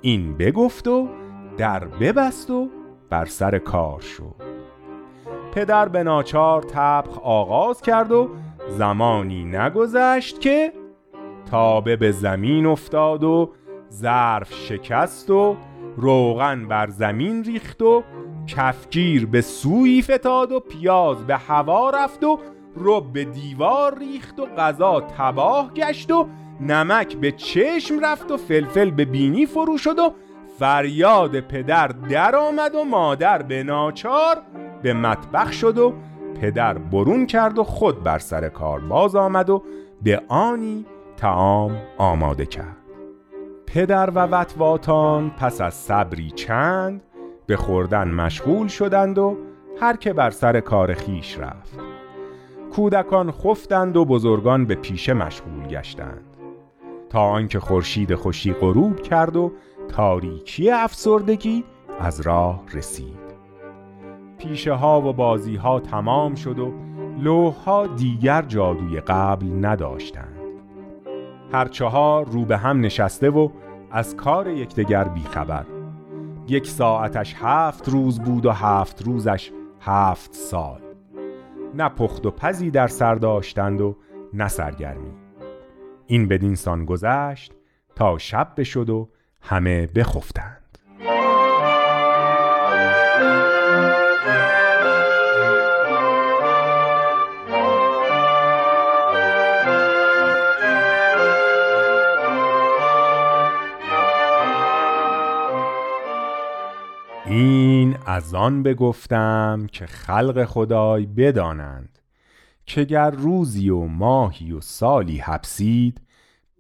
این 0.00 0.36
بگفت 0.36 0.88
و 0.88 1.08
در 1.56 1.84
ببست 1.84 2.50
و 2.50 2.68
بر 3.10 3.24
سر 3.24 3.58
کار 3.58 4.00
شد 4.00 4.34
پدر 5.52 5.88
به 5.88 6.02
ناچار 6.02 6.62
تبخ 6.62 7.18
آغاز 7.18 7.82
کرد 7.82 8.12
و 8.12 8.30
زمانی 8.68 9.44
نگذشت 9.44 10.40
که 10.40 10.72
تابه 11.50 11.96
به 11.96 12.10
زمین 12.10 12.66
افتاد 12.66 13.24
و 13.24 13.52
ظرف 13.92 14.54
شکست 14.54 15.30
و 15.30 15.56
روغن 15.96 16.68
بر 16.68 16.90
زمین 16.90 17.44
ریخت 17.44 17.82
و 17.82 18.02
کفگیر 18.46 19.26
به 19.26 19.40
سوی 19.40 20.02
فتاد 20.02 20.52
و 20.52 20.60
پیاز 20.60 21.26
به 21.26 21.36
هوا 21.36 21.90
رفت 21.90 22.24
و 22.24 22.38
رب 22.76 23.12
به 23.12 23.24
دیوار 23.24 23.98
ریخت 23.98 24.40
و 24.40 24.46
غذا 24.46 25.00
تباه 25.00 25.74
گشت 25.74 26.10
و 26.10 26.28
نمک 26.60 27.16
به 27.16 27.32
چشم 27.32 28.04
رفت 28.04 28.30
و 28.30 28.36
فلفل 28.36 28.90
به 28.90 29.04
بینی 29.04 29.46
فرو 29.46 29.78
شد 29.78 29.98
و 29.98 30.14
فریاد 30.58 31.40
پدر 31.40 31.88
در 31.88 32.36
آمد 32.36 32.74
و 32.74 32.84
مادر 32.84 33.42
به 33.42 33.62
ناچار 33.62 34.36
به 34.82 34.94
مطبخ 34.94 35.52
شد 35.52 35.78
و 35.78 35.94
پدر 36.40 36.78
برون 36.78 37.26
کرد 37.26 37.58
و 37.58 37.64
خود 37.64 38.02
بر 38.02 38.18
سر 38.18 38.48
کار 38.48 38.80
باز 38.80 39.16
آمد 39.16 39.50
و 39.50 39.62
به 40.02 40.22
آنی 40.28 40.86
تعام 41.16 41.76
آماده 41.98 42.46
کرد. 42.46 42.81
پدر 43.74 44.10
و 44.10 44.18
وطواتان 44.18 45.30
پس 45.30 45.60
از 45.60 45.74
صبری 45.74 46.30
چند 46.30 47.02
به 47.46 47.56
خوردن 47.56 48.08
مشغول 48.08 48.68
شدند 48.68 49.18
و 49.18 49.36
هر 49.80 49.96
که 49.96 50.12
بر 50.12 50.30
سر 50.30 50.60
کار 50.60 50.94
خیش 50.94 51.38
رفت. 51.38 51.78
کودکان 52.72 53.30
خفتند 53.30 53.96
و 53.96 54.04
بزرگان 54.04 54.66
به 54.66 54.74
پیشه 54.74 55.12
مشغول 55.12 55.66
گشتند. 55.66 56.36
تا 57.10 57.20
آنکه 57.20 57.60
خورشید 57.60 58.14
خوشی 58.14 58.52
غروب 58.52 59.00
کرد 59.00 59.36
و 59.36 59.52
تاریکی 59.88 60.70
افسردگی 60.70 61.64
از 62.00 62.20
راه 62.20 62.62
رسید. 62.74 63.32
پیشه 64.38 64.72
ها 64.72 65.00
و 65.00 65.12
بازی 65.12 65.56
ها 65.56 65.80
تمام 65.80 66.34
شد 66.34 66.58
و 66.58 66.72
لوح 67.18 67.54
ها 67.54 67.86
دیگر 67.86 68.42
جادوی 68.42 69.00
قبل 69.00 69.66
نداشتند. 69.66 70.31
هر 71.52 71.68
چهار 71.68 72.26
رو 72.26 72.44
به 72.44 72.56
هم 72.56 72.80
نشسته 72.80 73.30
و 73.30 73.48
از 73.90 74.16
کار 74.16 74.48
یکدیگر 74.48 75.04
بیخبر 75.04 75.66
یک 76.48 76.66
ساعتش 76.66 77.34
هفت 77.38 77.88
روز 77.88 78.20
بود 78.20 78.46
و 78.46 78.50
هفت 78.50 79.02
روزش 79.02 79.50
هفت 79.80 80.34
سال. 80.34 80.80
نه 81.74 81.88
پخت 81.88 82.26
و 82.26 82.30
پزی 82.30 82.70
در 82.70 82.88
سر 82.88 83.14
داشتند 83.14 83.80
و 83.80 83.96
نه 84.34 84.48
سرگرمی. 84.48 85.12
این 86.06 86.28
بدین 86.28 86.54
سان 86.54 86.84
گذشت 86.84 87.52
تا 87.96 88.18
شب 88.18 88.52
بشد 88.56 88.90
و 88.90 89.08
همه 89.40 89.86
بخفتند. 89.86 90.61
از 108.22 108.34
آن 108.34 108.62
بگفتم 108.62 109.66
که 109.72 109.86
خلق 109.86 110.44
خدای 110.44 111.06
بدانند 111.06 111.98
که 112.66 112.84
گر 112.84 113.10
روزی 113.10 113.70
و 113.70 113.78
ماهی 113.78 114.52
و 114.52 114.60
سالی 114.60 115.18
حبسید 115.18 116.00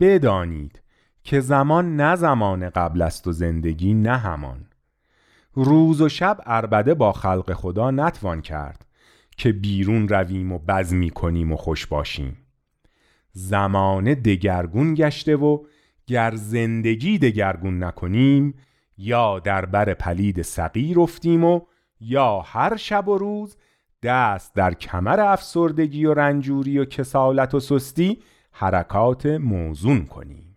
بدانید 0.00 0.82
که 1.24 1.40
زمان 1.40 1.96
نه 1.96 2.16
زمان 2.16 2.70
قبل 2.70 3.02
است 3.02 3.26
و 3.26 3.32
زندگی 3.32 3.94
نه 3.94 4.16
همان. 4.16 4.66
روز 5.54 6.00
و 6.00 6.08
شب 6.08 6.40
اربده 6.46 6.94
با 6.94 7.12
خلق 7.12 7.52
خدا 7.52 7.90
نتوان 7.90 8.40
کرد 8.40 8.86
که 9.36 9.52
بیرون 9.52 10.08
رویم 10.08 10.52
و 10.52 10.58
بزمی 10.58 11.10
کنیم 11.10 11.52
و 11.52 11.56
خوش 11.56 11.86
باشیم. 11.86 12.36
زمان 13.32 14.14
دگرگون 14.14 14.94
گشته 14.94 15.36
و 15.36 15.64
گر 16.06 16.34
زندگی 16.34 17.18
دگرگون 17.18 17.84
نکنیم 17.84 18.54
یا 18.98 19.38
در 19.38 19.66
بر 19.66 19.94
پلید 19.94 20.42
سقیر 20.42 21.00
افتیم 21.00 21.44
و 21.44 21.60
یا 22.00 22.40
هر 22.40 22.76
شب 22.76 23.08
و 23.08 23.18
روز 23.18 23.56
دست 24.02 24.54
در 24.54 24.74
کمر 24.74 25.20
افسردگی 25.20 26.04
و 26.04 26.14
رنجوری 26.14 26.78
و 26.78 26.84
کسالت 26.84 27.54
و 27.54 27.60
سستی 27.60 28.18
حرکات 28.52 29.26
موزون 29.26 30.06
کنیم. 30.06 30.56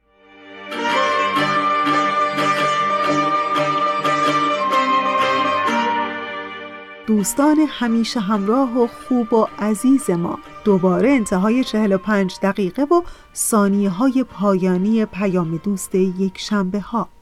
دوستان 7.08 7.58
همیشه 7.70 8.20
همراه 8.20 8.78
و 8.78 8.88
خوب 8.88 9.34
و 9.34 9.48
عزیز 9.60 10.10
ما 10.10 10.40
دوباره 10.64 11.10
انتهای 11.10 11.64
45 11.64 12.36
دقیقه 12.42 12.84
و 12.84 13.02
ثانیه 13.36 13.90
های 13.90 14.24
پایانی 14.24 15.06
پیام 15.06 15.58
دوست 15.58 15.96
یک 15.96 16.38
شنبه 16.38 16.80
ها 16.80 17.15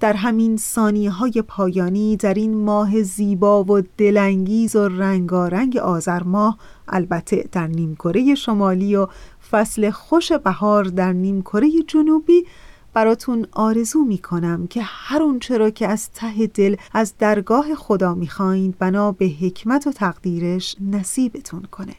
در 0.00 0.12
همین 0.12 0.56
ثانیه 0.56 1.10
های 1.10 1.42
پایانی 1.48 2.16
در 2.16 2.34
این 2.34 2.64
ماه 2.64 3.02
زیبا 3.02 3.64
و 3.64 3.80
دلانگیز 3.98 4.76
و 4.76 4.88
رنگارنگ 4.88 5.76
آذر 5.76 6.22
ماه 6.22 6.58
البته 6.88 7.48
در 7.52 7.66
نیمکره 7.66 8.34
شمالی 8.34 8.96
و 8.96 9.06
فصل 9.50 9.90
خوش 9.90 10.32
بهار 10.32 10.84
در 10.84 11.12
نیمکره 11.12 11.70
جنوبی 11.86 12.44
براتون 12.94 13.46
آرزو 13.52 14.04
می 14.04 14.18
کنم 14.18 14.66
که 14.66 14.80
هر 14.84 15.22
اونچه 15.22 15.58
را 15.58 15.70
که 15.70 15.88
از 15.88 16.10
ته 16.10 16.46
دل 16.46 16.76
از 16.92 17.14
درگاه 17.18 17.74
خدا 17.74 18.14
می‌خواین 18.14 18.74
بنا 18.78 19.12
به 19.12 19.26
حکمت 19.26 19.86
و 19.86 19.92
تقدیرش 19.92 20.76
نصیبتون 20.80 21.62
کنه. 21.62 21.94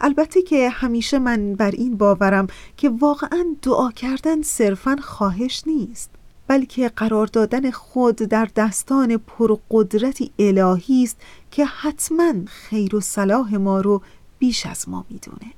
البته 0.00 0.42
که 0.42 0.68
همیشه 0.68 1.18
من 1.18 1.54
بر 1.54 1.70
این 1.70 1.96
باورم 1.96 2.46
که 2.76 2.88
واقعا 2.88 3.44
دعا 3.62 3.90
کردن 3.90 4.42
صرفا 4.42 4.96
خواهش 5.02 5.62
نیست. 5.66 6.10
بلکه 6.46 6.88
قرار 6.88 7.26
دادن 7.26 7.70
خود 7.70 8.16
در 8.16 8.48
دستان 8.56 9.16
پرقدرتی 9.16 10.30
الهی 10.38 11.02
است 11.02 11.16
که 11.50 11.64
حتما 11.64 12.32
خیر 12.46 12.96
و 12.96 13.00
صلاح 13.00 13.56
ما 13.56 13.80
رو 13.80 14.02
بیش 14.38 14.66
از 14.66 14.88
ما 14.88 15.04
می‌دونه. 15.10 15.52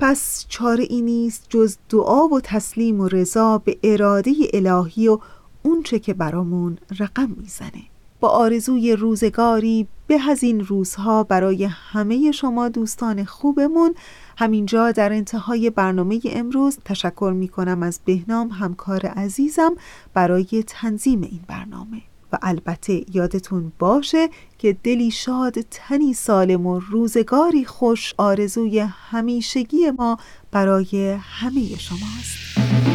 پس 0.00 0.46
چاره 0.48 0.86
ای 0.90 1.00
نیست 1.00 1.46
جز 1.48 1.76
دعا 1.88 2.28
و 2.28 2.40
تسلیم 2.40 3.00
و 3.00 3.08
رضا 3.08 3.58
به 3.58 3.78
اراده 3.82 4.34
الهی 4.52 5.08
و 5.08 5.18
اونچه 5.62 5.98
که 5.98 6.14
برامون 6.14 6.78
رقم 6.98 7.36
می‌زنه. 7.36 7.82
با 8.20 8.28
آرزوی 8.28 8.96
روزگاری 8.96 9.86
به 10.06 10.30
از 10.30 10.42
این 10.42 10.60
روزها 10.60 11.24
برای 11.24 11.64
همه 11.64 12.32
شما 12.32 12.68
دوستان 12.68 13.24
خوبمون 13.24 13.94
همینجا 14.40 14.92
در 14.92 15.12
انتهای 15.12 15.70
برنامه 15.70 16.20
امروز 16.24 16.78
تشکر 16.84 17.32
می 17.36 17.48
کنم 17.48 17.82
از 17.82 18.00
بهنام 18.04 18.48
همکار 18.48 19.06
عزیزم 19.06 19.74
برای 20.14 20.64
تنظیم 20.66 21.22
این 21.22 21.40
برنامه. 21.48 22.02
و 22.32 22.38
البته 22.42 23.04
یادتون 23.14 23.72
باشه 23.78 24.28
که 24.58 24.76
دلی 24.82 25.10
شاد 25.10 25.60
تنی 25.60 26.14
سالم 26.14 26.66
و 26.66 26.78
روزگاری 26.78 27.64
خوش 27.64 28.14
آرزوی 28.18 28.78
همیشگی 28.78 29.90
ما 29.90 30.18
برای 30.50 31.16
همه 31.20 31.76
شماست. 31.78 32.89